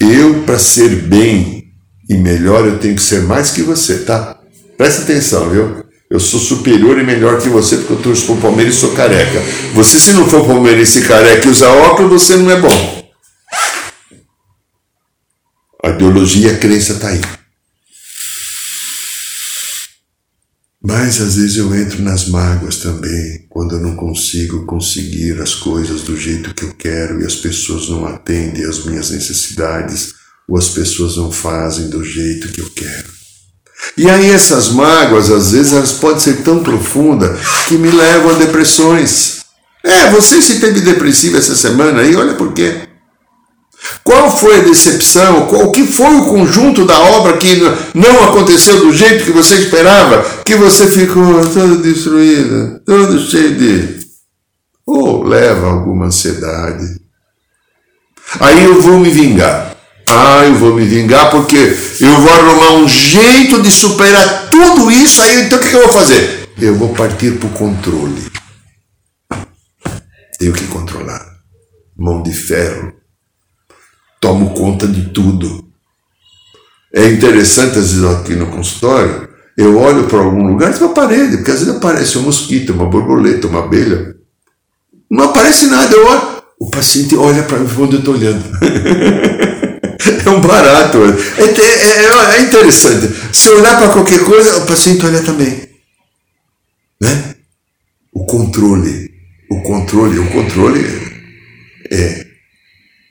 eu 0.00 0.42
para 0.42 0.58
ser 0.58 0.88
bem 0.88 1.68
e 2.10 2.16
melhor 2.16 2.66
eu 2.66 2.80
tenho 2.80 2.96
que 2.96 3.02
ser 3.02 3.22
mais 3.22 3.52
que 3.52 3.62
você, 3.62 3.98
tá? 3.98 4.40
Presta 4.76 5.02
atenção, 5.02 5.48
viu? 5.48 5.84
Eu 6.10 6.18
sou 6.18 6.40
superior 6.40 6.98
e 6.98 7.04
melhor 7.04 7.40
que 7.40 7.48
você 7.48 7.76
porque 7.76 7.92
eu 7.92 8.02
torço 8.02 8.26
pro 8.26 8.36
Palmeiras 8.38 8.74
e 8.74 8.78
sou 8.78 8.90
careca. 8.90 9.40
Você 9.72 10.00
se 10.00 10.14
não 10.14 10.28
for 10.28 10.44
palmeirense 10.44 11.02
careca 11.02 11.46
e 11.46 11.50
usar 11.50 11.70
óculos, 11.70 12.24
você 12.24 12.34
não 12.36 12.50
é 12.50 12.60
bom. 12.60 13.12
A 15.84 15.90
ideologia, 15.90 16.54
a 16.54 16.58
crença 16.58 16.94
está 16.94 17.08
aí. 17.10 17.20
Mas 20.88 21.20
às 21.20 21.34
vezes 21.34 21.56
eu 21.56 21.74
entro 21.74 22.00
nas 22.00 22.28
mágoas 22.28 22.76
também, 22.76 23.44
quando 23.50 23.74
eu 23.74 23.80
não 23.80 23.96
consigo 23.96 24.64
conseguir 24.66 25.32
as 25.42 25.52
coisas 25.52 26.02
do 26.02 26.16
jeito 26.16 26.54
que 26.54 26.62
eu 26.62 26.72
quero 26.74 27.20
e 27.20 27.26
as 27.26 27.34
pessoas 27.34 27.88
não 27.88 28.06
atendem 28.06 28.64
às 28.64 28.84
minhas 28.84 29.10
necessidades 29.10 30.14
ou 30.48 30.56
as 30.56 30.68
pessoas 30.68 31.16
não 31.16 31.32
fazem 31.32 31.88
do 31.90 32.04
jeito 32.04 32.52
que 32.52 32.60
eu 32.60 32.70
quero. 32.70 33.08
E 33.96 34.08
aí 34.08 34.30
essas 34.30 34.68
mágoas, 34.68 35.28
às 35.28 35.50
vezes, 35.50 35.72
elas 35.72 35.92
podem 35.94 36.20
ser 36.20 36.44
tão 36.44 36.62
profundas 36.62 37.36
que 37.66 37.76
me 37.76 37.90
levam 37.90 38.36
a 38.36 38.38
depressões. 38.38 39.38
É, 39.82 40.12
você 40.12 40.40
se 40.40 40.60
teve 40.60 40.82
depressivo 40.82 41.36
essa 41.36 41.56
semana 41.56 42.00
aí, 42.00 42.14
olha 42.14 42.34
por 42.34 42.52
quê. 42.52 42.82
Qual 44.02 44.30
foi 44.30 44.60
a 44.60 44.62
decepção? 44.62 45.46
Qual, 45.46 45.66
o 45.66 45.72
que 45.72 45.84
foi 45.84 46.14
o 46.14 46.26
conjunto 46.26 46.84
da 46.84 46.98
obra 46.98 47.36
que 47.36 47.56
não 47.94 48.24
aconteceu 48.24 48.78
do 48.78 48.92
jeito 48.92 49.24
que 49.24 49.32
você 49.32 49.56
esperava? 49.56 50.22
Que 50.44 50.54
você 50.54 50.86
ficou 50.86 51.44
todo 51.52 51.82
destruído, 51.82 52.80
todo 52.86 53.18
cheio 53.18 53.56
de. 53.56 54.06
Ou 54.86 55.24
leva 55.24 55.66
alguma 55.66 56.06
ansiedade. 56.06 57.00
Aí 58.38 58.64
eu 58.64 58.80
vou 58.80 58.98
me 58.98 59.10
vingar. 59.10 59.76
Ah, 60.08 60.44
eu 60.44 60.54
vou 60.54 60.74
me 60.74 60.84
vingar 60.84 61.30
porque 61.30 61.56
eu 62.00 62.20
vou 62.20 62.32
arrumar 62.32 62.74
um 62.74 62.88
jeito 62.88 63.60
de 63.60 63.72
superar 63.72 64.48
tudo 64.50 64.90
isso. 64.90 65.20
Aí 65.20 65.42
então 65.42 65.58
o 65.58 65.62
que 65.62 65.74
eu 65.74 65.82
vou 65.82 65.92
fazer? 65.92 66.48
Eu 66.60 66.76
vou 66.76 66.94
partir 66.94 67.32
para 67.32 67.48
o 67.48 67.52
controle. 67.52 68.30
Tenho 70.38 70.52
que 70.52 70.66
controlar. 70.68 71.26
Mão 71.98 72.22
de 72.22 72.32
ferro 72.32 72.92
tomo 74.20 74.50
conta 74.50 74.86
de 74.86 75.10
tudo. 75.10 75.64
É 76.92 77.06
interessante, 77.08 77.78
às 77.78 77.92
vezes, 77.92 78.04
aqui 78.04 78.34
no 78.34 78.46
consultório, 78.46 79.28
eu 79.56 79.78
olho 79.78 80.04
para 80.04 80.18
algum 80.18 80.48
lugar 80.48 80.74
e 80.74 80.78
uma 80.82 80.94
parede, 80.94 81.38
porque 81.38 81.50
às 81.50 81.60
vezes 81.60 81.74
aparece 81.74 82.18
um 82.18 82.22
mosquito, 82.22 82.72
uma 82.72 82.86
borboleta, 82.86 83.46
uma 83.46 83.64
abelha. 83.64 84.14
Não 85.10 85.26
aparece 85.26 85.66
nada, 85.66 85.94
eu 85.94 86.06
olho. 86.06 86.36
O 86.58 86.70
paciente 86.70 87.14
olha 87.16 87.42
para 87.42 87.58
onde 87.58 87.96
eu 87.96 87.98
estou 87.98 88.14
olhando. 88.14 88.42
é 90.24 90.30
um 90.30 90.40
barato. 90.40 90.98
É, 90.98 91.42
é, 91.42 92.04
é, 92.04 92.38
é 92.38 92.42
interessante. 92.42 93.14
Se 93.32 93.50
olhar 93.50 93.76
para 93.78 93.90
qualquer 93.90 94.24
coisa, 94.24 94.56
o 94.58 94.66
paciente 94.66 95.04
olha 95.04 95.22
também. 95.22 95.68
Né? 97.00 97.34
O 98.12 98.24
controle. 98.24 99.10
O 99.50 99.62
controle. 99.62 100.18
O 100.18 100.30
controle 100.30 100.84
é 101.90 102.25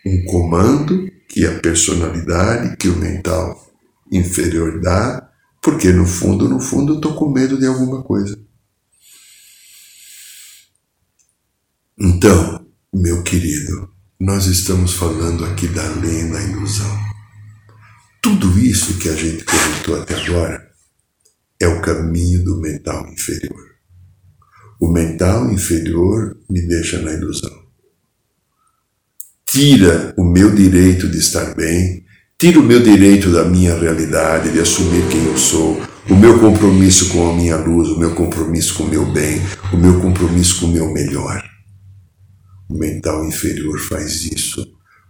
um 0.05 0.23
comando 0.25 1.09
que 1.27 1.45
a 1.45 1.59
personalidade, 1.59 2.77
que 2.77 2.87
o 2.87 2.97
mental 2.97 3.59
inferior 4.11 4.79
dá, 4.79 5.29
porque 5.61 5.91
no 5.91 6.05
fundo, 6.05 6.47
no 6.47 6.59
fundo, 6.59 6.93
eu 6.93 6.95
estou 6.97 7.15
com 7.15 7.31
medo 7.31 7.57
de 7.57 7.65
alguma 7.65 8.03
coisa. 8.03 8.39
Então, 11.97 12.65
meu 12.93 13.23
querido, 13.23 13.89
nós 14.19 14.45
estamos 14.45 14.93
falando 14.93 15.43
aqui 15.45 15.67
da 15.67 15.87
lei 15.95 16.29
da 16.29 16.41
ilusão. 16.41 16.99
Tudo 18.21 18.57
isso 18.59 18.99
que 18.99 19.09
a 19.09 19.15
gente 19.15 19.43
comentou 19.43 20.01
até 20.01 20.13
agora 20.15 20.69
é 21.59 21.67
o 21.67 21.81
caminho 21.81 22.43
do 22.43 22.59
mental 22.59 23.07
inferior. 23.07 23.75
O 24.79 24.87
mental 24.91 25.51
inferior 25.51 26.37
me 26.49 26.61
deixa 26.67 27.01
na 27.01 27.11
ilusão. 27.11 27.64
Tira 29.55 30.13
o 30.17 30.25
meu 30.25 30.53
direito 30.53 31.07
de 31.07 31.17
estar 31.17 31.55
bem, 31.55 32.03
tira 32.37 32.59
o 32.59 32.61
meu 32.61 32.83
direito 32.83 33.31
da 33.31 33.45
minha 33.45 33.73
realidade, 33.73 34.51
de 34.51 34.59
assumir 34.59 35.07
quem 35.09 35.27
eu 35.27 35.37
sou, 35.37 35.81
o 36.09 36.13
meu 36.13 36.37
compromisso 36.41 37.07
com 37.13 37.29
a 37.29 37.33
minha 37.33 37.55
luz, 37.55 37.87
o 37.87 37.97
meu 37.97 38.13
compromisso 38.13 38.73
com 38.73 38.83
o 38.83 38.89
meu 38.89 39.09
bem, 39.13 39.39
o 39.71 39.77
meu 39.77 40.01
compromisso 40.01 40.59
com 40.59 40.65
o 40.65 40.73
meu 40.73 40.91
melhor. 40.91 41.41
O 42.69 42.77
mental 42.77 43.25
inferior 43.25 43.79
faz 43.79 44.25
isso 44.25 44.61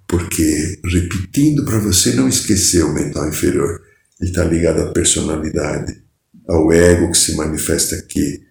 porque, 0.07 0.79
repetindo 0.85 1.65
para 1.65 1.79
você 1.79 2.13
não 2.13 2.29
esquecer 2.29 2.85
o 2.85 2.93
mental 2.93 3.27
inferior, 3.27 3.81
ele 4.21 4.29
está 4.29 4.43
ligado 4.43 4.79
à 4.79 4.91
personalidade, 4.91 6.03
ao 6.47 6.71
ego 6.71 7.09
que 7.09 7.17
se 7.17 7.35
manifesta 7.35 7.95
aqui. 7.95 8.43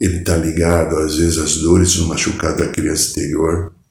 Ele 0.00 0.16
está 0.16 0.34
ligado, 0.34 0.96
às 0.96 1.18
vezes, 1.18 1.36
às 1.36 1.58
dores 1.58 1.94
do 1.96 2.06
machucado 2.06 2.64
da 2.64 2.68
criança 2.68 3.10
interior. 3.10 3.81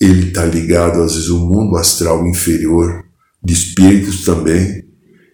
Ele 0.00 0.28
está 0.28 0.44
ligado, 0.44 1.02
às 1.02 1.14
vezes, 1.14 1.30
ao 1.30 1.38
mundo 1.38 1.76
astral 1.76 2.26
inferior, 2.26 3.04
de 3.42 3.52
espíritos 3.52 4.24
também. 4.24 4.84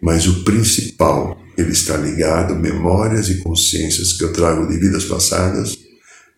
Mas 0.02 0.26
o 0.26 0.44
principal, 0.44 1.38
ele 1.56 1.72
está 1.72 1.96
ligado 1.96 2.54
a 2.54 2.58
memórias 2.58 3.28
e 3.28 3.38
consciências 3.38 4.12
que 4.12 4.24
eu 4.24 4.32
trago 4.32 4.66
de 4.66 4.78
vidas 4.78 5.04
passadas 5.04 5.76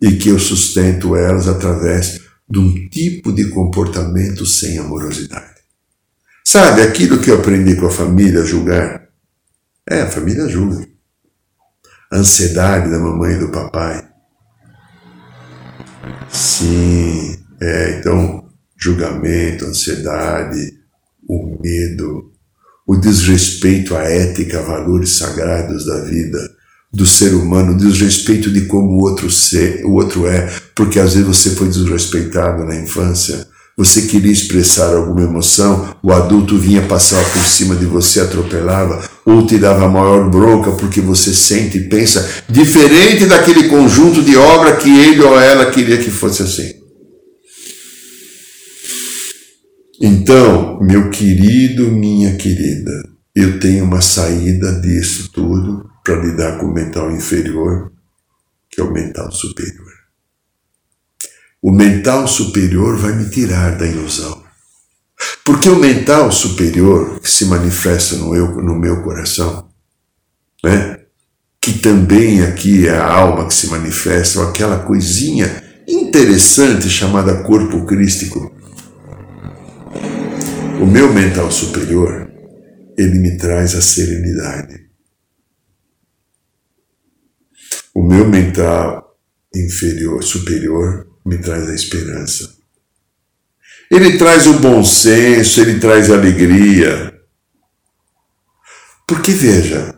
e 0.01 0.13
que 0.13 0.29
eu 0.29 0.39
sustento 0.39 1.15
elas 1.15 1.47
através 1.47 2.21
de 2.49 2.59
um 2.59 2.89
tipo 2.89 3.33
de 3.33 3.49
comportamento 3.49 4.45
sem 4.45 4.79
amorosidade. 4.79 5.63
Sabe 6.45 6.83
aquilo 6.83 7.21
que 7.21 7.31
eu 7.31 7.37
aprendi 7.37 7.77
com 7.77 7.87
a 7.87 7.91
família, 7.91 8.45
julgar? 8.45 9.09
É, 9.89 10.03
a 10.03 10.11
família 10.11 10.49
julga 10.49 10.93
a 12.13 12.19
ansiedade 12.19 12.91
da 12.91 12.99
mamãe 12.99 13.33
e 13.33 13.39
do 13.39 13.49
papai. 13.49 14.07
Sim, 16.29 17.42
é, 17.63 17.99
então, 18.01 18.45
julgamento, 18.77 19.67
ansiedade, 19.67 20.73
o 21.29 21.57
medo, 21.63 22.33
o 22.85 22.97
desrespeito 22.97 23.95
à 23.95 24.03
ética, 24.03 24.61
valores 24.61 25.11
sagrados 25.11 25.87
da 25.87 26.01
vida, 26.01 26.41
do 26.93 27.07
ser 27.07 27.35
humano, 27.35 27.73
o 27.73 27.77
desrespeito 27.77 28.51
de 28.51 28.63
como 28.63 28.99
o 28.99 29.03
outro, 29.03 29.31
ser, 29.31 29.85
o 29.85 29.93
outro 29.93 30.27
é, 30.27 30.53
porque 30.75 30.99
às 30.99 31.15
vezes 31.15 31.29
você 31.29 31.51
foi 31.51 31.69
desrespeitado 31.69 32.65
na 32.65 32.75
infância, 32.75 33.47
você 33.77 34.03
queria 34.03 34.33
expressar 34.33 34.97
alguma 34.97 35.23
emoção, 35.23 35.95
o 36.03 36.13
adulto 36.13 36.59
vinha 36.59 36.83
passar 36.83 37.25
por 37.31 37.43
cima 37.47 37.77
de 37.77 37.87
você, 37.87 38.19
atropelava, 38.21 39.09
ou 39.25 39.47
te 39.47 39.57
dava 39.57 39.89
maior 39.89 40.29
bronca 40.29 40.73
porque 40.73 41.01
você 41.01 41.33
sente 41.33 41.79
e 41.79 41.89
pensa 41.89 42.29
diferente 42.49 43.25
daquele 43.25 43.69
conjunto 43.69 44.21
de 44.21 44.37
obra 44.37 44.77
que 44.77 44.91
ele 44.91 45.23
ou 45.23 45.41
ela 45.41 45.71
queria 45.71 45.99
que 45.99 46.11
fosse 46.11 46.43
assim. 46.43 46.82
Então, 50.05 50.81
meu 50.81 51.11
querido, 51.11 51.89
minha 51.93 52.35
querida, 52.35 52.91
eu 53.33 53.61
tenho 53.61 53.85
uma 53.85 54.01
saída 54.01 54.81
disso 54.81 55.31
tudo 55.31 55.89
para 56.03 56.17
lidar 56.17 56.59
com 56.59 56.67
o 56.67 56.75
mental 56.75 57.13
inferior, 57.13 57.93
que 58.69 58.81
é 58.81 58.85
o 58.85 58.93
mental 58.93 59.31
superior. 59.31 59.93
O 61.63 61.71
mental 61.71 62.27
superior 62.27 62.97
vai 62.97 63.15
me 63.15 63.31
tirar 63.31 63.79
da 63.79 63.87
ilusão. 63.87 64.43
Porque 65.45 65.69
o 65.69 65.79
mental 65.79 66.33
superior 66.33 67.21
que 67.21 67.31
se 67.31 67.45
manifesta 67.45 68.17
no, 68.17 68.35
eu, 68.35 68.61
no 68.61 68.75
meu 68.75 69.05
coração, 69.05 69.69
né? 70.65 70.99
que 71.61 71.75
também 71.75 72.43
aqui 72.43 72.89
é 72.89 72.97
a 72.97 73.09
alma 73.09 73.47
que 73.47 73.55
se 73.55 73.69
manifesta, 73.69 74.41
ou 74.41 74.49
aquela 74.49 74.81
coisinha 74.81 75.63
interessante 75.87 76.91
chamada 76.91 77.45
corpo 77.45 77.87
crístico. 77.87 78.62
O 80.81 80.87
meu 80.87 81.13
mental 81.13 81.51
superior, 81.51 82.31
ele 82.97 83.19
me 83.19 83.37
traz 83.37 83.75
a 83.75 83.83
serenidade. 83.83 84.91
O 87.95 88.03
meu 88.03 88.29
mental 88.29 89.17
inferior, 89.55 90.23
superior, 90.23 91.07
me 91.25 91.39
traz 91.39 91.69
a 91.69 91.75
esperança. 91.75 92.57
Ele 93.91 94.17
traz 94.17 94.47
o 94.47 94.59
bom 94.59 94.83
senso, 94.83 95.61
ele 95.61 95.79
traz 95.79 96.11
a 96.11 96.15
alegria. 96.15 97.13
Porque 99.07 99.33
veja, 99.33 99.95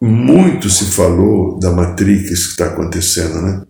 muito 0.00 0.70
se 0.70 0.86
falou 0.92 1.58
da 1.58 1.72
Matrix 1.72 2.28
que 2.28 2.52
está 2.52 2.66
acontecendo, 2.66 3.42
né? 3.42 3.66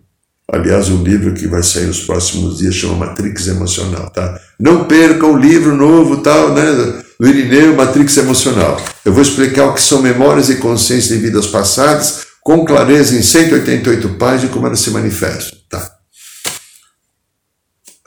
Aliás, 0.51 0.89
o 0.89 1.01
livro 1.01 1.33
que 1.33 1.47
vai 1.47 1.63
sair 1.63 1.85
nos 1.85 2.01
próximos 2.01 2.57
dias 2.57 2.75
chama 2.75 3.05
Matrix 3.05 3.47
Emocional, 3.47 4.09
tá? 4.09 4.37
Não 4.59 4.83
percam 4.83 5.33
o 5.33 5.37
livro 5.37 5.77
novo, 5.77 6.21
tal, 6.21 6.53
né? 6.53 7.01
Do 7.17 7.25
Irineu, 7.25 7.73
Matrix 7.73 8.17
Emocional. 8.17 8.75
Eu 9.05 9.13
vou 9.13 9.21
explicar 9.21 9.67
o 9.67 9.73
que 9.73 9.81
são 9.81 10.01
memórias 10.01 10.49
e 10.49 10.57
consciência 10.57 11.15
de 11.15 11.21
vidas 11.21 11.47
passadas 11.47 12.25
com 12.41 12.65
clareza 12.65 13.15
em 13.15 13.21
188 13.21 14.09
páginas 14.15 14.49
e 14.51 14.53
como 14.53 14.67
elas 14.67 14.81
se 14.81 14.91
manifestam. 14.91 15.57
Tá. 15.69 15.89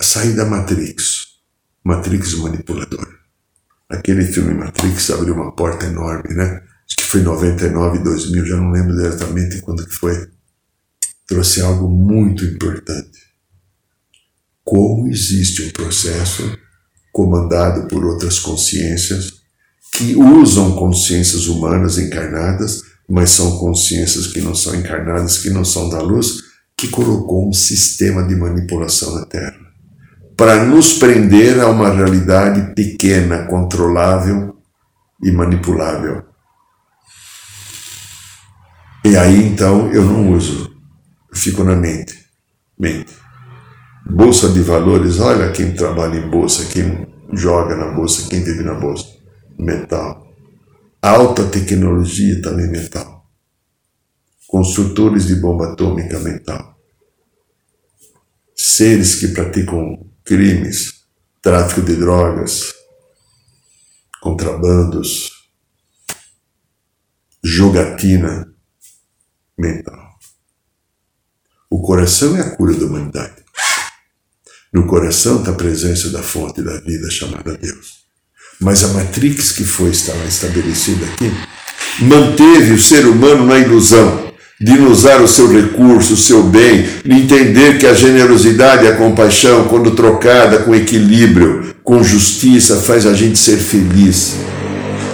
Sair 0.02 0.34
da 0.34 0.44
Matrix. 0.44 1.28
Matrix 1.82 2.34
manipulador. 2.34 3.08
Aquele 3.88 4.24
filme 4.26 4.52
Matrix 4.52 5.08
abriu 5.10 5.34
uma 5.34 5.52
porta 5.52 5.86
enorme, 5.86 6.34
né? 6.34 6.60
Acho 6.86 6.96
que 6.98 7.04
foi 7.04 7.20
em 7.20 7.24
99, 7.24 8.00
2000, 8.00 8.44
já 8.44 8.56
não 8.56 8.70
lembro 8.70 8.92
exatamente 9.00 9.62
quando 9.62 9.86
que 9.86 9.94
foi. 9.94 10.33
Trouxe 11.26 11.60
algo 11.60 11.88
muito 11.88 12.44
importante. 12.44 13.18
Como 14.62 15.08
existe 15.08 15.62
um 15.62 15.70
processo 15.70 16.58
comandado 17.12 17.86
por 17.88 18.04
outras 18.04 18.38
consciências 18.38 19.34
que 19.92 20.16
usam 20.16 20.74
consciências 20.76 21.46
humanas 21.46 21.98
encarnadas 21.98 22.82
mas 23.08 23.30
são 23.30 23.58
consciências 23.58 24.28
que 24.28 24.40
não 24.40 24.54
são 24.54 24.74
encarnadas, 24.74 25.38
que 25.38 25.50
não 25.50 25.64
são 25.64 25.88
da 25.88 26.00
luz, 26.00 26.42
que 26.76 26.88
colocou 26.88 27.48
um 27.48 27.52
sistema 27.52 28.26
de 28.26 28.34
manipulação 28.34 29.14
na 29.14 29.26
Terra 29.26 29.64
para 30.36 30.64
nos 30.64 30.94
prender 30.94 31.60
a 31.60 31.68
uma 31.68 31.90
realidade 31.90 32.74
pequena, 32.74 33.46
controlável 33.46 34.56
e 35.22 35.30
manipulável. 35.30 36.24
E 39.04 39.16
aí 39.16 39.46
então 39.46 39.92
eu 39.92 40.04
não 40.04 40.32
uso, 40.32 40.73
fico 41.34 41.64
na 41.64 41.76
mente. 41.76 42.24
Mente. 42.78 43.12
Bolsa 44.08 44.48
de 44.48 44.60
valores, 44.60 45.18
olha 45.18 45.52
quem 45.52 45.72
trabalha 45.72 46.18
em 46.18 46.28
bolsa, 46.28 46.66
quem 46.66 47.06
joga 47.32 47.74
na 47.76 47.92
bolsa, 47.92 48.28
quem 48.28 48.42
vive 48.42 48.62
na 48.62 48.74
bolsa. 48.74 49.06
Mental 49.58 50.24
alta 51.04 51.46
tecnologia 51.50 52.40
também 52.40 52.66
mental, 52.66 53.30
construtores 54.46 55.26
de 55.26 55.34
bomba 55.34 55.70
atômica 55.70 56.18
mental, 56.18 56.80
seres 58.56 59.16
que 59.16 59.28
praticam 59.28 60.10
crimes, 60.24 61.04
tráfico 61.42 61.82
de 61.82 61.96
drogas, 61.96 62.72
contrabandos, 64.22 65.30
jogatina 67.42 68.50
mental. 69.58 70.03
O 71.70 71.82
coração 71.82 72.36
é 72.36 72.40
a 72.40 72.50
cura 72.50 72.74
da 72.74 72.86
humanidade. 72.86 73.34
No 74.72 74.86
coração 74.86 75.38
está 75.38 75.52
a 75.52 75.54
presença 75.54 76.10
da 76.10 76.22
fonte 76.22 76.62
da 76.62 76.78
vida 76.80 77.10
chamada 77.10 77.56
Deus. 77.56 78.04
Mas 78.60 78.82
a 78.84 78.88
matrix 78.88 79.52
que 79.52 79.64
foi 79.64 79.90
estabelecida 79.90 81.06
aqui 81.06 81.32
manteve 82.00 82.72
o 82.72 82.80
ser 82.80 83.06
humano 83.06 83.46
na 83.46 83.58
ilusão 83.58 84.32
de 84.60 84.78
usar 84.78 85.20
o 85.20 85.28
seu 85.28 85.52
recurso, 85.52 86.14
o 86.14 86.16
seu 86.16 86.42
bem, 86.42 86.86
de 87.04 87.12
entender 87.12 87.78
que 87.78 87.86
a 87.86 87.94
generosidade 87.94 88.84
e 88.84 88.88
a 88.88 88.96
compaixão, 88.96 89.64
quando 89.64 89.90
trocada 89.92 90.60
com 90.60 90.74
equilíbrio, 90.74 91.74
com 91.82 92.02
justiça, 92.02 92.76
faz 92.76 93.04
a 93.04 93.12
gente 93.14 93.38
ser 93.38 93.58
feliz. 93.58 94.36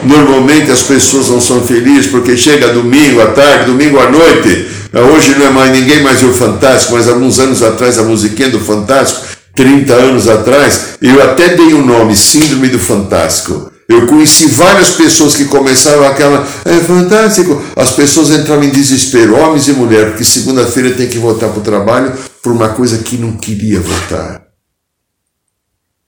Normalmente 0.04 0.70
as 0.70 0.82
pessoas 0.82 1.28
não 1.28 1.40
são 1.40 1.62
felizes 1.62 2.10
porque 2.10 2.36
chega 2.36 2.72
domingo 2.72 3.20
à 3.20 3.26
tarde, 3.28 3.66
domingo 3.66 3.98
à 3.98 4.10
noite. 4.10 4.68
Hoje 5.14 5.36
não 5.38 5.46
é 5.46 5.50
mais 5.50 5.72
ninguém 5.72 6.02
mais 6.02 6.22
o 6.22 6.32
Fantástico, 6.32 6.94
mas 6.94 7.08
alguns 7.08 7.38
anos 7.38 7.62
atrás 7.62 7.98
a 7.98 8.02
musiquinha 8.02 8.48
do 8.48 8.60
Fantástico 8.60 9.30
30 9.54 9.92
anos 9.92 10.28
atrás, 10.28 10.96
eu 11.02 11.22
até 11.22 11.54
dei 11.54 11.74
o 11.74 11.78
um 11.78 11.86
nome 11.86 12.16
Síndrome 12.16 12.68
do 12.68 12.78
Fantástico. 12.78 13.70
Eu 13.88 14.06
conheci 14.06 14.46
várias 14.46 14.90
pessoas 14.90 15.34
que 15.34 15.46
começaram 15.46 16.06
aquela. 16.06 16.46
É 16.64 16.78
fantástico. 16.78 17.60
As 17.74 17.90
pessoas 17.90 18.30
entravam 18.30 18.64
em 18.64 18.70
desespero, 18.70 19.36
homens 19.36 19.66
e 19.66 19.72
mulheres, 19.72 20.10
porque 20.10 20.24
segunda-feira 20.24 20.92
tem 20.92 21.08
que 21.08 21.18
voltar 21.18 21.48
para 21.48 21.58
o 21.58 21.64
trabalho 21.64 22.16
por 22.40 22.52
uma 22.52 22.68
coisa 22.68 22.98
que 22.98 23.16
não 23.16 23.32
queria 23.36 23.80
voltar. 23.80 24.46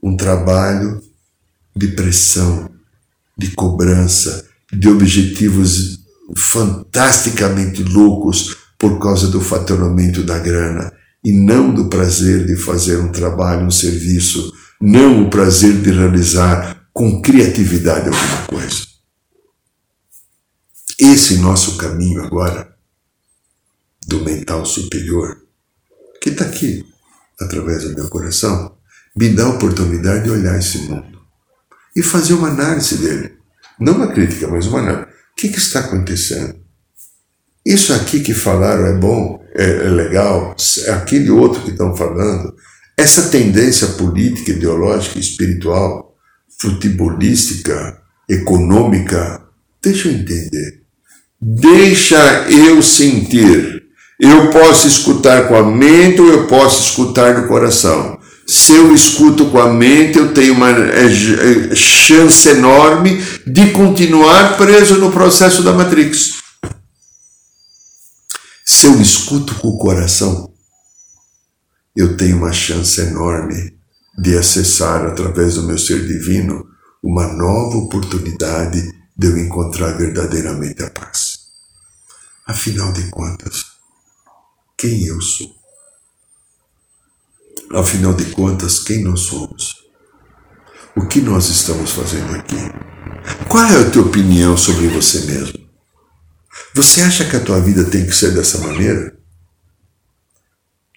Um 0.01 0.17
trabalho 0.17 1.03
de 1.75 1.89
pressão, 1.89 2.71
de 3.37 3.51
cobrança, 3.51 4.49
de 4.73 4.89
objetivos 4.89 6.01
fantasticamente 6.37 7.83
loucos 7.83 8.57
por 8.79 8.99
causa 8.99 9.29
do 9.29 9.41
faturamento 9.41 10.23
da 10.23 10.39
grana 10.39 10.93
e 11.25 11.33
não 11.33 11.73
do 11.73 11.89
prazer 11.89 12.47
de 12.47 12.57
fazer 12.57 12.99
um 12.99 13.13
trabalho, 13.13 13.67
um 13.67 13.71
serviço, 13.71 14.53
não 14.81 15.23
o 15.23 15.31
prazer 15.31 15.81
de 15.81 15.91
realizar 15.91 16.89
com 16.93 17.23
criatividade 17.23 18.09
alguma 18.09 18.47
coisa. 18.49 18.87
Esse 20.99 21.39
nosso 21.39 21.77
caminho 21.77 22.25
agora, 22.25 22.75
do 24.07 24.21
mental 24.21 24.65
superior, 24.67 25.43
que 26.21 26.31
está 26.31 26.45
aqui, 26.45 26.85
através 27.41 27.85
do 27.85 27.95
meu 27.95 28.09
coração, 28.09 28.77
me 29.17 29.29
dá 29.29 29.45
a 29.45 29.51
oportunidade 29.51 30.25
de 30.25 30.31
olhar 30.31 30.59
esse 30.59 30.79
mundo 30.79 31.12
e 31.95 32.03
fazer 32.03 32.35
uma 32.35 32.49
análise 32.49 32.99
dele. 32.99 33.35
Não 33.79 33.95
uma 33.95 34.09
crítica, 34.09 34.49
mas 34.49 34.67
uma 34.67 34.81
análise. 34.81 35.07
O 35.07 35.37
que, 35.37 35.49
que 35.49 35.59
está 35.59 35.81
acontecendo? 35.81 36.57
Isso 37.65 37.93
aqui 37.93 38.21
que 38.21 38.35
falaram 38.35 38.87
é 38.87 38.95
bom, 38.95 39.43
é, 39.55 39.65
é 39.65 39.89
legal, 39.89 40.57
é 40.87 40.91
aquele 40.91 41.31
outro 41.31 41.63
que 41.63 41.71
estão 41.71 41.95
falando, 41.97 42.55
essa 42.97 43.31
tendência 43.31 43.87
política, 43.89 44.51
ideológica, 44.51 45.19
espiritual, 45.19 46.15
futebolística, 46.61 48.01
econômica. 48.29 49.43
Deixa 49.83 50.09
eu 50.09 50.15
entender. 50.15 50.83
Deixa 51.41 52.49
eu 52.49 52.83
sentir. 52.83 53.83
Eu 54.21 54.51
posso 54.51 54.87
escutar 54.87 55.49
com 55.49 55.57
a 55.57 55.63
mente 55.63 56.21
ou 56.21 56.29
eu 56.29 56.47
posso 56.47 56.91
escutar 56.91 57.41
no 57.41 57.49
coração. 57.49 58.21
Se 58.47 58.73
eu 58.73 58.95
escuto 58.95 59.51
com 59.51 59.59
a 59.59 59.73
mente, 59.73 60.19
eu 60.19 60.35
tenho 60.35 60.55
uma 60.55 60.71
é, 60.71 61.07
é, 61.07 61.75
chance 61.75 62.49
enorme 62.49 63.23
de 63.47 63.71
continuar 63.71 64.57
preso 64.57 64.97
no 64.99 65.13
processo 65.13 65.63
da 65.63 65.73
Matrix. 65.73 66.43
Se 68.65 68.87
eu 68.87 69.01
escuto 69.01 69.55
com 69.57 69.69
o 69.69 69.79
coração, 69.79 70.53
eu 71.95 72.17
tenho 72.17 72.39
uma 72.39 72.53
chance 72.53 73.01
enorme 73.01 73.75
de 74.19 74.37
acessar 74.37 75.07
através 75.07 75.55
do 75.55 75.63
meu 75.63 75.79
ser 75.79 76.07
divino 76.07 76.67
uma 77.03 77.27
nova 77.33 77.77
oportunidade 77.77 78.81
de 79.17 79.27
eu 79.27 79.39
encontrar 79.39 79.97
verdadeiramente 79.97 80.83
a 80.83 80.91
paz. 80.91 81.39
Afinal 82.47 82.93
de 82.93 83.09
contas, 83.11 83.65
quem 84.77 85.05
eu 85.05 85.21
sou? 85.21 85.62
Afinal 87.75 88.13
de 88.13 88.27
contas, 88.27 88.81
quem 88.81 89.03
nós 89.03 89.21
somos? 89.21 89.77
O 90.95 91.07
que 91.07 91.23
nós 91.23 91.49
estamos 91.49 91.93
fazendo 91.93 92.35
aqui? 92.35 92.57
Qual 93.49 93.65
é 93.65 93.81
a 93.81 93.91
tua 93.91 94.03
opinião 94.03 94.59
sobre 94.59 94.89
você 94.89 95.21
mesmo? 95.25 95.59
Você 96.75 97.01
acha 97.01 97.25
que 97.25 97.35
a 97.35 97.41
tua 97.41 97.61
vida 97.61 97.85
tem 97.85 98.05
que 98.05 98.15
ser 98.15 98.35
dessa 98.35 98.59
maneira? 98.59 99.17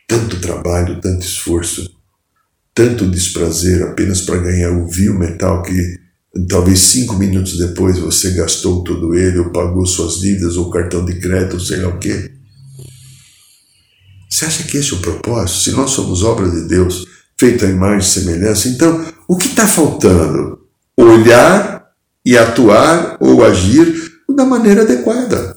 Tanto 0.05 0.41
trabalho, 0.41 0.99
tanto 0.99 1.25
esforço, 1.25 1.89
tanto 2.73 3.09
desprazer 3.09 3.81
apenas 3.83 4.21
para 4.21 4.41
ganhar 4.41 4.71
o 4.71 4.85
vil 4.85 5.17
mental 5.17 5.63
que 5.63 5.79
talvez 6.49 6.79
cinco 6.79 7.15
minutos 7.15 7.57
depois 7.57 7.97
você 7.99 8.31
gastou 8.31 8.83
todo 8.83 9.15
ele, 9.15 9.39
ou 9.39 9.51
pagou 9.51 9.85
suas 9.85 10.19
dívidas, 10.19 10.57
ou 10.57 10.69
cartão 10.69 11.05
de 11.05 11.19
crédito, 11.19 11.57
sei 11.57 11.77
lá 11.77 11.87
o 11.87 11.99
quê. 11.99 12.34
Você 14.29 14.45
acha 14.45 14.63
que 14.63 14.77
esse 14.77 14.93
é 14.93 14.95
o 14.95 14.99
propósito? 14.99 15.59
Se 15.59 15.71
nós 15.71 15.91
somos 15.91 16.23
obra 16.23 16.49
de 16.49 16.67
Deus, 16.67 17.05
feita 17.37 17.65
à 17.65 17.69
imagem 17.69 17.99
e 17.99 18.03
semelhança, 18.03 18.67
então 18.67 19.05
o 19.27 19.37
que 19.37 19.47
está 19.47 19.67
faltando? 19.67 20.59
Olhar 20.97 21.85
e 22.25 22.37
atuar 22.37 23.17
ou 23.19 23.45
agir 23.45 24.11
da 24.29 24.45
maneira 24.45 24.81
adequada. 24.81 25.55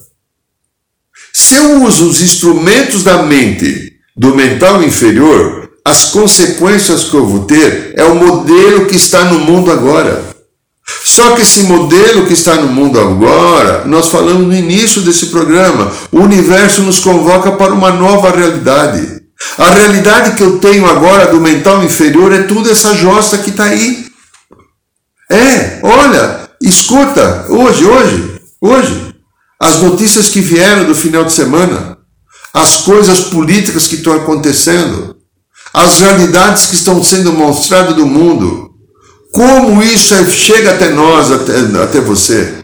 Se 1.33 1.57
eu 1.57 1.83
uso 1.83 2.09
os 2.09 2.21
instrumentos 2.21 3.03
da 3.03 3.23
mente, 3.23 3.97
do 4.17 4.35
mental 4.35 4.83
inferior, 4.83 5.71
as 5.85 6.11
consequências 6.11 7.05
que 7.05 7.15
eu 7.15 7.27
vou 7.27 7.45
ter 7.45 7.95
é 7.97 8.05
o 8.05 8.15
modelo 8.15 8.87
que 8.87 8.97
está 8.97 9.25
no 9.25 9.41
mundo 9.41 9.71
agora. 9.71 10.28
Só 11.19 11.35
que 11.35 11.43
esse 11.43 11.65
modelo 11.65 12.27
que 12.27 12.33
está 12.33 12.55
no 12.55 12.69
mundo 12.69 13.01
agora, 13.01 13.85
nós 13.87 14.09
falamos 14.09 14.47
no 14.47 14.55
início 14.55 15.03
desse 15.03 15.27
programa, 15.27 15.91
o 16.13 16.21
universo 16.21 16.81
nos 16.83 17.01
convoca 17.01 17.51
para 17.51 17.73
uma 17.73 17.91
nova 17.91 18.31
realidade. 18.31 19.21
A 19.59 19.69
realidade 19.69 20.37
que 20.37 20.45
eu 20.45 20.61
tenho 20.61 20.89
agora 20.89 21.27
do 21.27 21.41
mental 21.41 21.83
inferior 21.83 22.33
é 22.33 22.45
tudo 22.45 22.71
essa 22.71 22.95
jossa 22.95 23.39
que 23.39 23.51
está 23.51 23.65
aí. 23.65 24.07
É, 25.29 25.81
olha, 25.83 26.51
escuta, 26.63 27.47
hoje, 27.49 27.85
hoje, 27.85 28.41
hoje, 28.61 29.15
as 29.61 29.83
notícias 29.83 30.29
que 30.29 30.41
vieram 30.41 30.85
do 30.85 30.95
final 30.95 31.25
de 31.25 31.33
semana, 31.33 31.99
as 32.55 32.83
coisas 32.83 33.23
políticas 33.23 33.89
que 33.89 33.97
estão 33.97 34.13
acontecendo, 34.13 35.17
as 35.75 35.99
realidades 35.99 36.67
que 36.67 36.77
estão 36.77 37.03
sendo 37.03 37.33
mostradas 37.33 37.97
do 37.97 38.07
mundo, 38.07 38.68
como 39.33 39.83
isso 39.83 40.15
é, 40.15 40.25
chega 40.27 40.71
até 40.71 40.91
nós, 40.91 41.31
até, 41.31 41.53
até 41.83 42.01
você. 42.01 42.55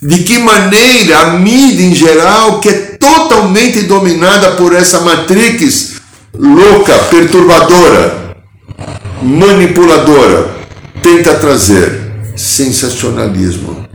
De 0.00 0.22
que 0.24 0.38
maneira 0.38 1.18
a 1.18 1.30
mídia 1.38 1.84
em 1.84 1.94
geral, 1.94 2.60
que 2.60 2.68
é 2.68 2.72
totalmente 2.98 3.82
dominada 3.82 4.52
por 4.52 4.74
essa 4.74 5.00
matrix 5.00 5.92
louca, 6.34 6.98
perturbadora, 7.10 8.36
manipuladora, 9.22 10.50
tenta 11.02 11.34
trazer 11.34 12.12
sensacionalismo. 12.36 13.86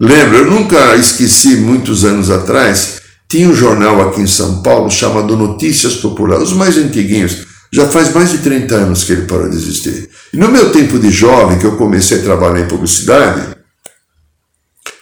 Lembra, 0.00 0.38
eu 0.38 0.50
nunca 0.50 0.96
esqueci, 0.96 1.56
muitos 1.56 2.04
anos 2.04 2.30
atrás, 2.30 3.00
tinha 3.28 3.48
um 3.48 3.54
jornal 3.54 4.00
aqui 4.08 4.22
em 4.22 4.26
São 4.26 4.62
Paulo 4.62 4.90
chamado 4.90 5.36
Notícias 5.36 5.94
Populares, 5.96 6.48
os 6.48 6.56
mais 6.56 6.76
antiguinhos, 6.78 7.46
já 7.72 7.86
faz 7.88 8.12
mais 8.12 8.30
de 8.30 8.38
30 8.38 8.74
anos 8.74 9.04
que 9.04 9.12
ele 9.12 9.26
parou 9.26 9.48
de 9.48 9.56
existir. 9.56 10.08
E 10.32 10.36
no 10.36 10.48
meu 10.48 10.72
tempo 10.72 10.98
de 10.98 11.10
jovem, 11.10 11.58
que 11.58 11.66
eu 11.66 11.76
comecei 11.76 12.18
a 12.18 12.22
trabalhar 12.22 12.60
em 12.60 12.68
publicidade, 12.68 13.56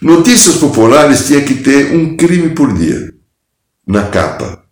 notícias 0.02 0.56
populares 0.56 1.26
tinha 1.26 1.40
que 1.40 1.54
ter 1.54 1.94
um 1.94 2.16
crime 2.16 2.50
por 2.50 2.72
dia 2.72 3.12
na 3.86 4.04
capa. 4.04 4.62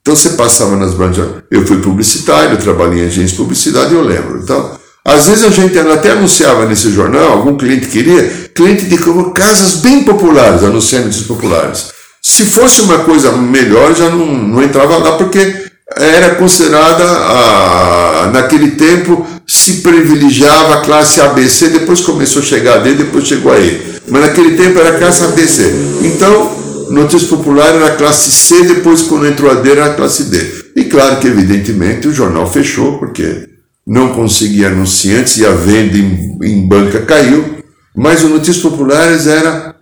Então 0.00 0.16
você 0.16 0.30
passava 0.30 0.76
nas 0.76 0.94
bancas. 0.94 1.44
Eu 1.48 1.64
fui 1.64 1.80
publicitário, 1.80 2.58
trabalhei 2.58 3.04
em 3.04 3.06
agência 3.06 3.28
de 3.28 3.36
publicidade, 3.36 3.94
eu 3.94 4.02
lembro. 4.02 4.40
Então, 4.42 4.76
às 5.04 5.26
vezes 5.28 5.44
a 5.44 5.50
gente 5.50 5.78
até 5.78 6.10
anunciava 6.10 6.66
nesse 6.66 6.90
jornal, 6.90 7.32
algum 7.32 7.56
cliente 7.56 7.86
queria, 7.86 8.50
cliente 8.52 8.86
de 8.86 8.98
casas 9.32 9.76
bem 9.76 10.02
populares, 10.02 10.64
anunciando 10.64 11.08
esses 11.08 11.22
populares. 11.22 11.92
Se 12.20 12.44
fosse 12.46 12.82
uma 12.82 13.00
coisa 13.00 13.32
melhor, 13.32 13.94
já 13.94 14.08
não, 14.10 14.26
não 14.26 14.62
entrava 14.62 14.96
lá, 14.98 15.16
porque 15.16 15.71
era 15.96 16.34
considerada, 16.36 17.04
a, 17.04 18.30
naquele 18.32 18.72
tempo, 18.72 19.26
se 19.46 19.82
privilegiava 19.82 20.74
a 20.74 20.80
classe 20.80 21.20
ABC, 21.20 21.68
depois 21.68 22.00
começou 22.00 22.42
a 22.42 22.44
chegar 22.44 22.74
a 22.74 22.78
D, 22.78 22.94
depois 22.94 23.26
chegou 23.26 23.52
a 23.52 23.58
E. 23.58 23.80
Mas 24.08 24.22
naquele 24.22 24.56
tempo 24.56 24.78
era 24.78 24.90
a 24.90 24.98
classe 24.98 25.24
ABC. 25.24 25.72
Então, 26.02 26.50
notícia 26.90 27.28
popular 27.28 27.74
era 27.74 27.86
a 27.86 27.96
classe 27.96 28.30
C, 28.30 28.62
depois 28.64 29.02
quando 29.02 29.26
entrou 29.26 29.50
a 29.50 29.54
D 29.54 29.70
era 29.70 29.86
a 29.86 29.94
classe 29.94 30.24
D. 30.24 30.62
E 30.76 30.84
claro 30.84 31.16
que, 31.16 31.26
evidentemente, 31.26 32.08
o 32.08 32.12
jornal 32.12 32.50
fechou, 32.50 32.98
porque 32.98 33.48
não 33.86 34.10
conseguia 34.10 34.68
anunciantes 34.68 35.36
e 35.38 35.46
a 35.46 35.52
venda 35.52 35.98
em, 35.98 36.38
em 36.42 36.66
banca 36.66 37.00
caiu. 37.02 37.62
Mas 37.94 38.22
o 38.24 38.28
Notícias 38.28 38.58
Populares 38.58 39.26
era 39.26 39.74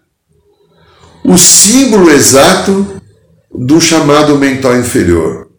o 1.25 1.37
símbolo 1.37 2.11
exato 2.11 3.01
do 3.53 3.81
chamado 3.81 4.37
mental 4.37 4.77
inferior 4.77 5.50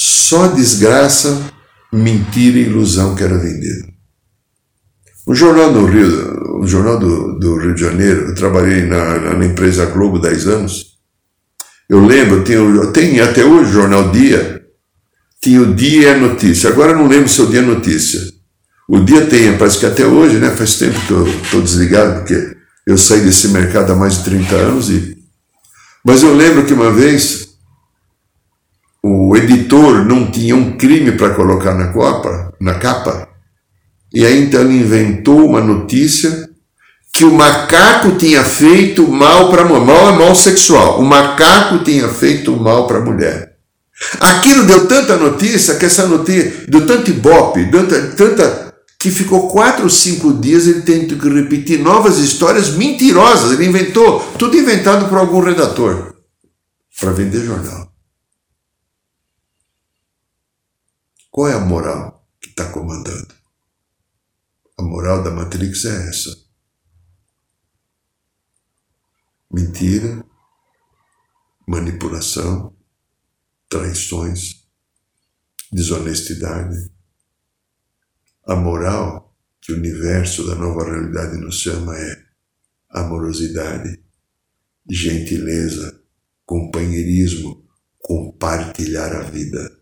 só 0.00 0.46
desgraça, 0.46 1.52
mentira 1.92 2.58
e 2.58 2.62
ilusão 2.62 3.14
que 3.14 3.22
era 3.22 3.36
vendida. 3.36 3.86
O 5.26 5.34
jornal 5.34 5.70
do 5.74 5.84
Rio, 5.84 6.60
o 6.62 6.66
jornal 6.66 6.98
do, 6.98 7.38
do 7.38 7.58
Rio 7.58 7.74
de 7.74 7.82
Janeiro, 7.82 8.28
eu 8.28 8.34
trabalhei 8.34 8.86
na, 8.86 9.34
na 9.34 9.44
empresa 9.44 9.84
Globo 9.84 10.18
10 10.18 10.46
anos. 10.46 10.86
Eu 11.86 12.02
lembro, 12.06 12.42
tem, 12.42 12.56
tem 12.92 13.20
até 13.20 13.44
hoje 13.44 13.68
o 13.68 13.74
jornal 13.74 14.10
Dia, 14.10 14.62
tinha 15.38 15.60
o 15.60 15.74
Dia 15.74 16.12
é 16.12 16.16
Notícia. 16.16 16.70
Agora 16.70 16.92
eu 16.92 16.96
não 16.98 17.06
lembro 17.06 17.28
se 17.28 17.38
é 17.38 17.44
o 17.44 17.50
Dia 17.50 17.60
Notícia. 17.60 18.20
O 18.88 19.00
Dia 19.00 19.26
tem, 19.26 19.58
parece 19.58 19.78
que 19.78 19.86
até 19.86 20.06
hoje, 20.06 20.38
né? 20.38 20.48
Faz 20.50 20.76
tempo 20.76 20.98
que 21.06 21.12
eu 21.12 21.26
estou 21.26 21.60
desligado, 21.60 22.20
porque 22.20 22.56
eu 22.86 22.96
saí 22.96 23.20
desse 23.20 23.48
mercado 23.48 23.92
há 23.92 23.96
mais 23.96 24.16
de 24.16 24.24
30 24.24 24.54
anos. 24.54 24.88
E... 24.88 25.18
Mas 26.02 26.22
eu 26.22 26.34
lembro 26.34 26.64
que 26.64 26.72
uma 26.72 26.90
vez 26.90 27.49
o 29.10 29.36
editor 29.36 30.04
não 30.04 30.30
tinha 30.30 30.54
um 30.54 30.76
crime 30.76 31.12
para 31.12 31.34
colocar 31.34 31.74
na 31.74 31.88
capa, 31.88 32.52
na 32.60 32.74
capa, 32.74 33.28
e 34.12 34.24
aí 34.26 34.42
então 34.42 34.60
ele 34.62 34.78
inventou 34.80 35.46
uma 35.46 35.60
notícia 35.60 36.48
que 37.12 37.24
o 37.24 37.32
macaco 37.32 38.12
tinha 38.12 38.44
feito 38.44 39.06
mal 39.08 39.50
para 39.50 39.62
a 39.62 39.64
mulher. 39.64 39.84
Mal 39.84 40.08
é 40.08 40.18
mal 40.18 40.34
sexual. 40.34 41.00
O 41.00 41.04
macaco 41.04 41.84
tinha 41.84 42.08
feito 42.08 42.56
mal 42.56 42.86
para 42.86 42.98
a 42.98 43.04
mulher. 43.04 43.50
Aquilo 44.18 44.64
deu 44.64 44.86
tanta 44.86 45.16
notícia 45.16 45.74
que 45.74 45.84
essa 45.84 46.06
notícia 46.06 46.64
deu 46.66 46.86
tanto 46.86 47.10
ibope, 47.10 47.70
tanta, 47.70 48.00
tanta 48.16 48.74
que 48.98 49.10
ficou 49.10 49.48
quatro 49.48 49.84
ou 49.84 49.90
cinco 49.90 50.32
dias 50.32 50.66
ele 50.66 50.82
tendo 50.82 51.16
que 51.16 51.28
repetir 51.28 51.78
novas 51.78 52.18
histórias 52.18 52.70
mentirosas. 52.70 53.52
Ele 53.52 53.66
inventou, 53.66 54.20
tudo 54.38 54.56
inventado 54.56 55.08
por 55.08 55.18
algum 55.18 55.40
redator 55.40 56.14
para 56.98 57.12
vender 57.12 57.44
jornal. 57.44 57.89
Qual 61.30 61.48
é 61.48 61.54
a 61.54 61.60
moral 61.60 62.28
que 62.40 62.48
está 62.48 62.72
comandando? 62.72 63.32
A 64.76 64.82
moral 64.82 65.22
da 65.22 65.30
Matrix 65.30 65.84
é 65.84 66.08
essa. 66.08 66.36
Mentira, 69.48 70.24
manipulação, 71.68 72.76
traições, 73.68 74.66
desonestidade. 75.70 76.92
A 78.44 78.56
moral 78.56 79.32
que 79.60 79.72
o 79.72 79.76
universo 79.76 80.44
da 80.44 80.56
nova 80.56 80.84
realidade 80.84 81.36
nos 81.36 81.60
chama 81.60 81.96
é 81.96 82.24
amorosidade, 82.90 84.02
gentileza, 84.88 86.02
companheirismo, 86.44 87.64
compartilhar 88.00 89.14
a 89.14 89.22
vida, 89.22 89.79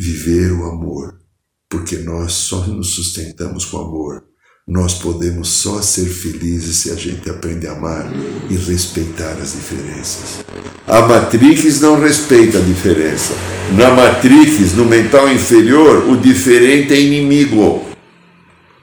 viver 0.00 0.52
o 0.52 0.64
amor, 0.64 1.20
porque 1.68 1.98
nós 1.98 2.32
só 2.32 2.66
nos 2.66 2.94
sustentamos 2.94 3.64
com 3.64 3.78
amor 3.78 4.30
nós 4.70 4.94
podemos 4.94 5.48
só 5.48 5.82
ser 5.82 6.06
felizes 6.06 6.76
se 6.76 6.90
a 6.92 6.94
gente 6.94 7.28
aprende 7.28 7.66
a 7.66 7.72
amar 7.72 8.08
e 8.48 8.54
respeitar 8.54 9.32
as 9.32 9.54
diferenças. 9.54 10.44
A 10.86 11.00
Matrix 11.00 11.80
não 11.80 12.00
respeita 12.00 12.58
a 12.58 12.60
diferença. 12.60 13.34
Na 13.76 13.90
Matrix, 13.90 14.72
no 14.74 14.84
mental 14.84 15.28
inferior, 15.28 16.08
o 16.08 16.16
diferente 16.16 16.94
é 16.94 17.00
inimigo. 17.00 17.84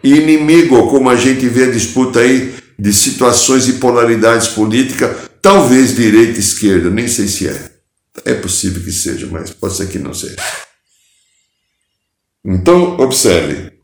Inimigo, 0.04 0.90
como 0.90 1.10
a 1.10 1.16
gente 1.16 1.48
vê 1.48 1.64
a 1.64 1.72
disputa 1.72 2.20
aí 2.20 2.54
de 2.78 2.92
situações 2.92 3.70
e 3.70 3.74
polaridades 3.74 4.50
políticas, 4.50 5.16
talvez 5.42 5.96
direita 5.96 6.38
e 6.38 6.42
esquerda, 6.42 6.90
nem 6.90 7.08
sei 7.08 7.30
se 7.30 7.48
é. 7.48 7.72
É 8.26 8.34
possível 8.34 8.84
que 8.84 8.92
seja, 8.92 9.26
mas 9.32 9.52
pode 9.52 9.78
ser 9.78 9.88
que 9.88 10.00
não 10.00 10.14
seja. 10.14 10.36
Então, 12.50 12.96
observe. 12.98 13.78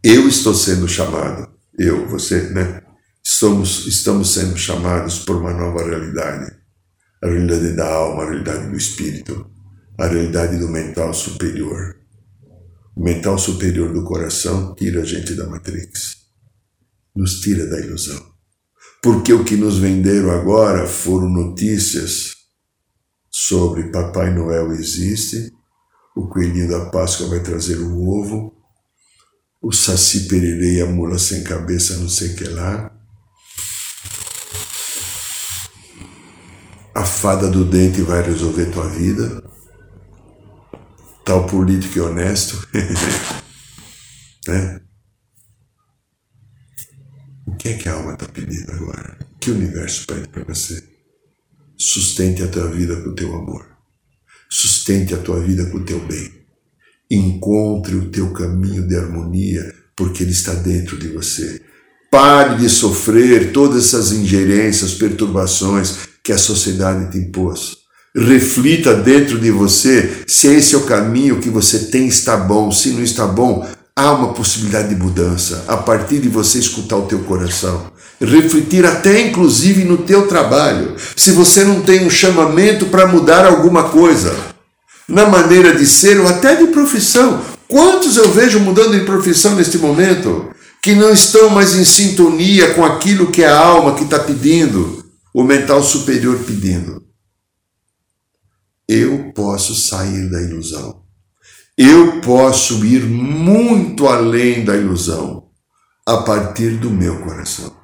Eu 0.00 0.28
estou 0.28 0.54
sendo 0.54 0.86
chamado, 0.86 1.52
eu, 1.76 2.06
você, 2.06 2.50
né? 2.50 2.84
Estamos, 3.24 3.84
estamos 3.88 4.32
sendo 4.32 4.56
chamados 4.56 5.18
por 5.18 5.34
uma 5.34 5.52
nova 5.52 5.82
realidade. 5.84 6.54
A 7.20 7.26
realidade 7.26 7.74
da 7.74 7.92
alma, 7.92 8.22
a 8.22 8.26
realidade 8.26 8.70
do 8.70 8.76
espírito, 8.76 9.50
a 9.98 10.06
realidade 10.06 10.56
do 10.56 10.68
mental 10.68 11.12
superior. 11.12 11.96
O 12.94 13.02
mental 13.02 13.36
superior 13.36 13.92
do 13.92 14.04
coração 14.04 14.72
tira 14.76 15.00
a 15.00 15.04
gente 15.04 15.34
da 15.34 15.48
Matrix, 15.48 16.18
nos 17.16 17.40
tira 17.40 17.66
da 17.66 17.80
ilusão. 17.80 18.24
Porque 19.02 19.32
o 19.32 19.42
que 19.42 19.56
nos 19.56 19.78
venderam 19.78 20.30
agora 20.30 20.86
foram 20.86 21.28
notícias 21.28 22.36
sobre 23.28 23.90
Papai 23.90 24.32
Noel 24.32 24.70
existe, 24.72 25.52
o 26.14 26.28
coelhinho 26.28 26.68
da 26.68 26.86
Páscoa 26.90 27.28
vai 27.28 27.40
trazer 27.40 27.78
o 27.78 28.08
ovo, 28.08 28.54
o 29.60 29.72
Saci 29.72 30.28
Pererê 30.28 30.76
e 30.76 30.80
a 30.82 30.86
mula 30.86 31.18
sem 31.18 31.42
cabeça, 31.42 31.96
não 31.96 32.08
sei 32.08 32.34
que 32.34 32.44
lá. 32.44 32.92
A 36.94 37.04
fada 37.04 37.50
do 37.50 37.64
dente 37.64 38.02
vai 38.02 38.22
resolver 38.22 38.66
tua 38.66 38.88
vida. 38.88 39.42
Tal 41.24 41.46
político 41.46 41.98
e 41.98 42.00
honesto. 42.00 42.68
né? 44.46 44.80
O 47.46 47.56
que 47.56 47.70
é 47.70 47.76
que 47.76 47.88
a 47.88 47.94
alma 47.94 48.12
está 48.12 48.26
pedindo 48.28 48.70
agora? 48.70 49.18
Que 49.40 49.50
o 49.50 49.54
universo 49.54 50.06
pede 50.06 50.28
para 50.28 50.44
você? 50.44 50.86
Sustente 51.76 52.42
a 52.42 52.48
tua 52.48 52.68
vida 52.70 53.00
com 53.02 53.08
o 53.08 53.14
teu 53.14 53.34
amor. 53.34 53.73
Sustente 54.56 55.12
a 55.12 55.16
tua 55.16 55.40
vida 55.40 55.66
com 55.66 55.78
o 55.78 55.84
teu 55.84 55.98
bem. 55.98 56.30
Encontre 57.10 57.96
o 57.96 58.08
teu 58.08 58.30
caminho 58.30 58.86
de 58.86 58.94
harmonia, 58.94 59.74
porque 59.96 60.22
ele 60.22 60.30
está 60.30 60.54
dentro 60.54 60.96
de 60.96 61.08
você. 61.08 61.60
Pare 62.08 62.58
de 62.58 62.68
sofrer 62.68 63.50
todas 63.50 63.86
essas 63.86 64.12
ingerências, 64.12 64.94
perturbações 64.94 65.96
que 66.22 66.30
a 66.30 66.38
sociedade 66.38 67.10
te 67.10 67.18
impôs. 67.18 67.78
Reflita 68.14 68.94
dentro 68.94 69.40
de 69.40 69.50
você 69.50 70.22
se 70.24 70.46
esse 70.46 70.76
é 70.76 70.78
o 70.78 70.86
caminho 70.86 71.40
que 71.40 71.50
você 71.50 71.86
tem 71.86 72.06
está 72.06 72.36
bom. 72.36 72.70
Se 72.70 72.90
não 72.90 73.02
está 73.02 73.26
bom, 73.26 73.68
há 73.96 74.12
uma 74.12 74.34
possibilidade 74.34 74.90
de 74.90 74.94
mudança 74.94 75.64
a 75.66 75.76
partir 75.76 76.20
de 76.20 76.28
você 76.28 76.60
escutar 76.60 76.96
o 76.96 77.08
teu 77.08 77.24
coração. 77.24 77.92
Refletir 78.20 78.86
até 78.86 79.20
inclusive 79.20 79.84
no 79.84 79.98
teu 79.98 80.26
trabalho. 80.26 80.94
Se 81.16 81.32
você 81.32 81.64
não 81.64 81.82
tem 81.82 82.06
um 82.06 82.10
chamamento 82.10 82.86
para 82.86 83.06
mudar 83.06 83.44
alguma 83.44 83.84
coisa, 83.90 84.54
na 85.08 85.26
maneira 85.26 85.76
de 85.76 85.86
ser 85.86 86.18
ou 86.20 86.26
até 86.26 86.56
de 86.56 86.68
profissão. 86.68 87.42
Quantos 87.68 88.16
eu 88.16 88.30
vejo 88.30 88.60
mudando 88.60 88.98
de 88.98 89.04
profissão 89.04 89.54
neste 89.54 89.78
momento 89.78 90.50
que 90.82 90.94
não 90.94 91.10
estão 91.10 91.50
mais 91.50 91.74
em 91.74 91.84
sintonia 91.84 92.74
com 92.74 92.84
aquilo 92.84 93.30
que 93.30 93.42
a 93.42 93.58
alma 93.58 93.94
que 93.94 94.04
está 94.04 94.18
pedindo, 94.18 95.04
o 95.32 95.42
mental 95.42 95.82
superior 95.82 96.38
pedindo? 96.40 97.02
Eu 98.86 99.32
posso 99.34 99.74
sair 99.74 100.30
da 100.30 100.42
ilusão. 100.42 101.02
Eu 101.76 102.20
posso 102.20 102.84
ir 102.84 103.04
muito 103.04 104.06
além 104.06 104.64
da 104.64 104.76
ilusão 104.76 105.48
a 106.06 106.18
partir 106.18 106.76
do 106.76 106.90
meu 106.90 107.20
coração. 107.22 107.74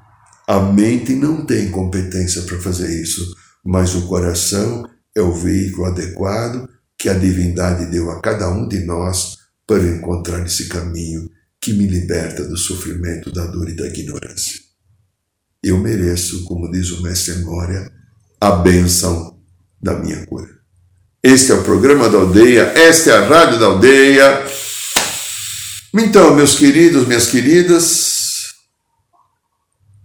A 0.50 0.58
mente 0.58 1.14
não 1.14 1.46
tem 1.46 1.70
competência 1.70 2.42
para 2.42 2.58
fazer 2.58 3.00
isso, 3.00 3.36
mas 3.64 3.94
o 3.94 4.08
coração 4.08 4.84
é 5.14 5.20
o 5.20 5.32
veículo 5.32 5.86
adequado 5.86 6.68
que 6.98 7.08
a 7.08 7.14
divindade 7.14 7.86
deu 7.86 8.10
a 8.10 8.20
cada 8.20 8.50
um 8.50 8.66
de 8.66 8.80
nós 8.80 9.36
para 9.64 9.84
encontrar 9.84 10.44
esse 10.44 10.66
caminho 10.66 11.30
que 11.60 11.72
me 11.72 11.86
liberta 11.86 12.42
do 12.42 12.56
sofrimento, 12.56 13.30
da 13.30 13.46
dor 13.46 13.68
e 13.68 13.76
da 13.76 13.86
ignorância. 13.86 14.58
Eu 15.62 15.78
mereço, 15.78 16.42
como 16.42 16.68
diz 16.68 16.90
o 16.90 17.00
mestre 17.00 17.44
Moria, 17.44 17.88
a 18.40 18.50
bênção 18.50 19.38
da 19.80 20.00
minha 20.00 20.26
cura. 20.26 20.50
Este 21.22 21.52
é 21.52 21.54
o 21.54 21.62
programa 21.62 22.08
da 22.08 22.18
aldeia, 22.18 22.62
esta 22.74 23.10
é 23.10 23.18
a 23.18 23.24
rádio 23.24 23.60
da 23.60 23.66
aldeia. 23.66 24.44
Então, 25.94 26.34
meus 26.34 26.56
queridos, 26.56 27.06
minhas 27.06 27.28
queridas, 27.28 28.19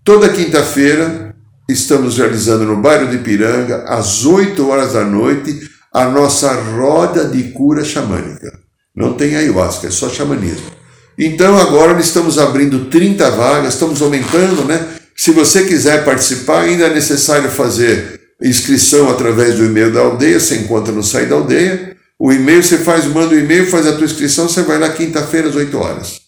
toda 0.06 0.30
quinta-feira 0.30 1.36
estamos 1.68 2.18
realizando 2.20 2.64
no 2.64 2.78
bairro 2.78 3.10
de 3.10 3.18
Piranga, 3.18 3.86
às 3.88 4.24
8 4.24 4.70
horas 4.70 4.94
da 4.94 5.04
noite, 5.04 5.60
a 5.92 6.06
nossa 6.06 6.54
roda 6.54 7.26
de 7.26 7.52
cura 7.52 7.84
xamânica. 7.84 8.60
Não 8.96 9.14
tem 9.14 9.36
ayahuasca, 9.36 9.88
é 9.88 9.92
só 9.92 10.08
xamanismo. 10.08 10.72
Então 11.18 11.58
agora 11.58 12.00
estamos 12.00 12.38
abrindo 12.38 12.86
30 12.86 13.32
vagas, 13.32 13.74
estamos 13.74 14.02
aumentando, 14.02 14.64
né? 14.66 14.88
Se 15.16 15.32
você 15.32 15.64
quiser 15.64 16.06
participar, 16.06 16.62
ainda 16.62 16.86
é 16.86 16.94
necessário 16.94 17.50
fazer 17.50 18.22
inscrição 18.44 19.10
através 19.10 19.56
do 19.56 19.66
e-mail 19.66 19.92
da 19.92 20.02
aldeia, 20.02 20.40
você 20.40 20.58
encontra 20.58 20.94
no 20.94 21.02
site 21.02 21.30
da 21.30 21.36
aldeia. 21.36 21.96
O 22.20 22.32
e-mail 22.32 22.62
você 22.62 22.78
faz, 22.78 23.06
manda 23.06 23.34
o 23.34 23.40
e-mail, 23.40 23.66
faz 23.66 23.88
a 23.88 23.94
tua 23.94 24.06
inscrição, 24.06 24.48
você 24.48 24.62
vai 24.62 24.78
lá 24.78 24.90
quinta-feira 24.90 25.50
às 25.50 25.56
8 25.56 25.78
horas. 25.78 26.25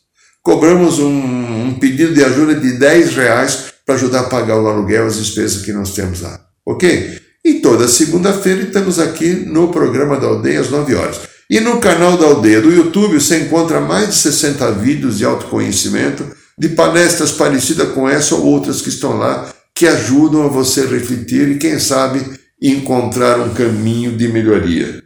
Cobramos 0.48 0.98
um, 0.98 1.10
um 1.10 1.74
pedido 1.78 2.14
de 2.14 2.24
ajuda 2.24 2.56
de 2.56 2.80
10 2.80 3.16
reais 3.16 3.66
para 3.86 3.96
ajudar 3.96 4.22
a 4.22 4.30
pagar 4.30 4.58
o 4.58 4.66
aluguel, 4.66 5.06
as 5.06 5.18
despesas 5.18 5.66
que 5.66 5.74
nós 5.74 5.94
temos 5.94 6.22
lá. 6.22 6.40
Ok? 6.66 7.20
E 7.44 7.56
toda 7.56 7.86
segunda-feira 7.86 8.62
estamos 8.62 8.98
aqui 8.98 9.28
no 9.46 9.68
programa 9.74 10.18
da 10.18 10.28
Aldeia 10.28 10.62
às 10.62 10.70
9 10.70 10.96
horas. 10.96 11.20
E 11.50 11.60
no 11.60 11.82
canal 11.82 12.18
da 12.18 12.28
Aldeia 12.28 12.62
do 12.62 12.72
YouTube 12.72 13.20
você 13.20 13.40
encontra 13.40 13.82
mais 13.82 14.08
de 14.08 14.16
60 14.16 14.72
vídeos 14.72 15.18
de 15.18 15.26
autoconhecimento, 15.26 16.26
de 16.58 16.70
palestras 16.70 17.34
parecidas 17.34 17.90
com 17.90 18.08
essa 18.08 18.34
ou 18.34 18.46
outras 18.46 18.82
que 18.82 18.88
estão 18.88 19.18
lá, 19.18 19.54
que 19.76 19.86
ajudam 19.86 20.46
a 20.46 20.48
você 20.48 20.86
refletir 20.86 21.50
e, 21.50 21.58
quem 21.58 21.78
sabe, 21.78 22.22
encontrar 22.62 23.38
um 23.42 23.54
caminho 23.54 24.16
de 24.16 24.30
melhoria. 24.30 25.04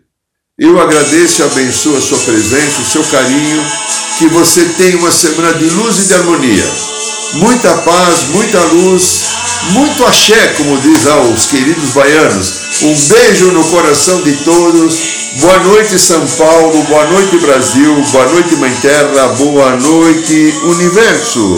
Eu 0.56 0.80
agradeço 0.80 1.42
e 1.42 1.46
abençoo 1.46 1.98
a 1.98 2.02
sua 2.02 2.20
presença, 2.20 2.82
o 2.82 2.86
seu 2.86 3.04
carinho, 3.06 3.64
que 4.18 4.28
você 4.28 4.66
tenha 4.78 4.98
uma 4.98 5.12
semana 5.12 5.54
de 5.54 5.70
luz 5.70 6.00
e 6.00 6.08
de 6.08 6.14
harmonia. 6.14 6.66
Muita 7.34 7.74
paz, 7.78 8.28
muita 8.30 8.60
luz, 8.60 9.24
muito 9.72 10.06
axé, 10.06 10.54
como 10.58 10.78
diz 10.80 11.08
aos 11.08 11.46
queridos 11.46 11.92
baianos. 11.92 12.54
Um 12.82 12.96
beijo 13.08 13.52
no 13.52 13.64
coração 13.66 14.22
de 14.22 14.34
todos. 14.44 15.22
Boa 15.40 15.60
noite, 15.60 15.98
São 15.98 16.26
Paulo. 16.28 16.84
Boa 16.84 17.06
noite, 17.08 17.38
Brasil. 17.38 17.96
Boa 18.12 18.28
noite, 18.28 18.56
Mãe 18.56 18.76
Terra. 18.82 19.28
Boa 19.38 19.78
noite, 19.78 20.54
Universo. 20.66 21.58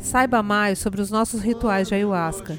Saiba 0.00 0.42
mais 0.42 0.78
sobre 0.78 1.00
os 1.00 1.10
nossos 1.10 1.40
rituais 1.40 1.86
de 1.86 1.94
ayahuasca 1.94 2.58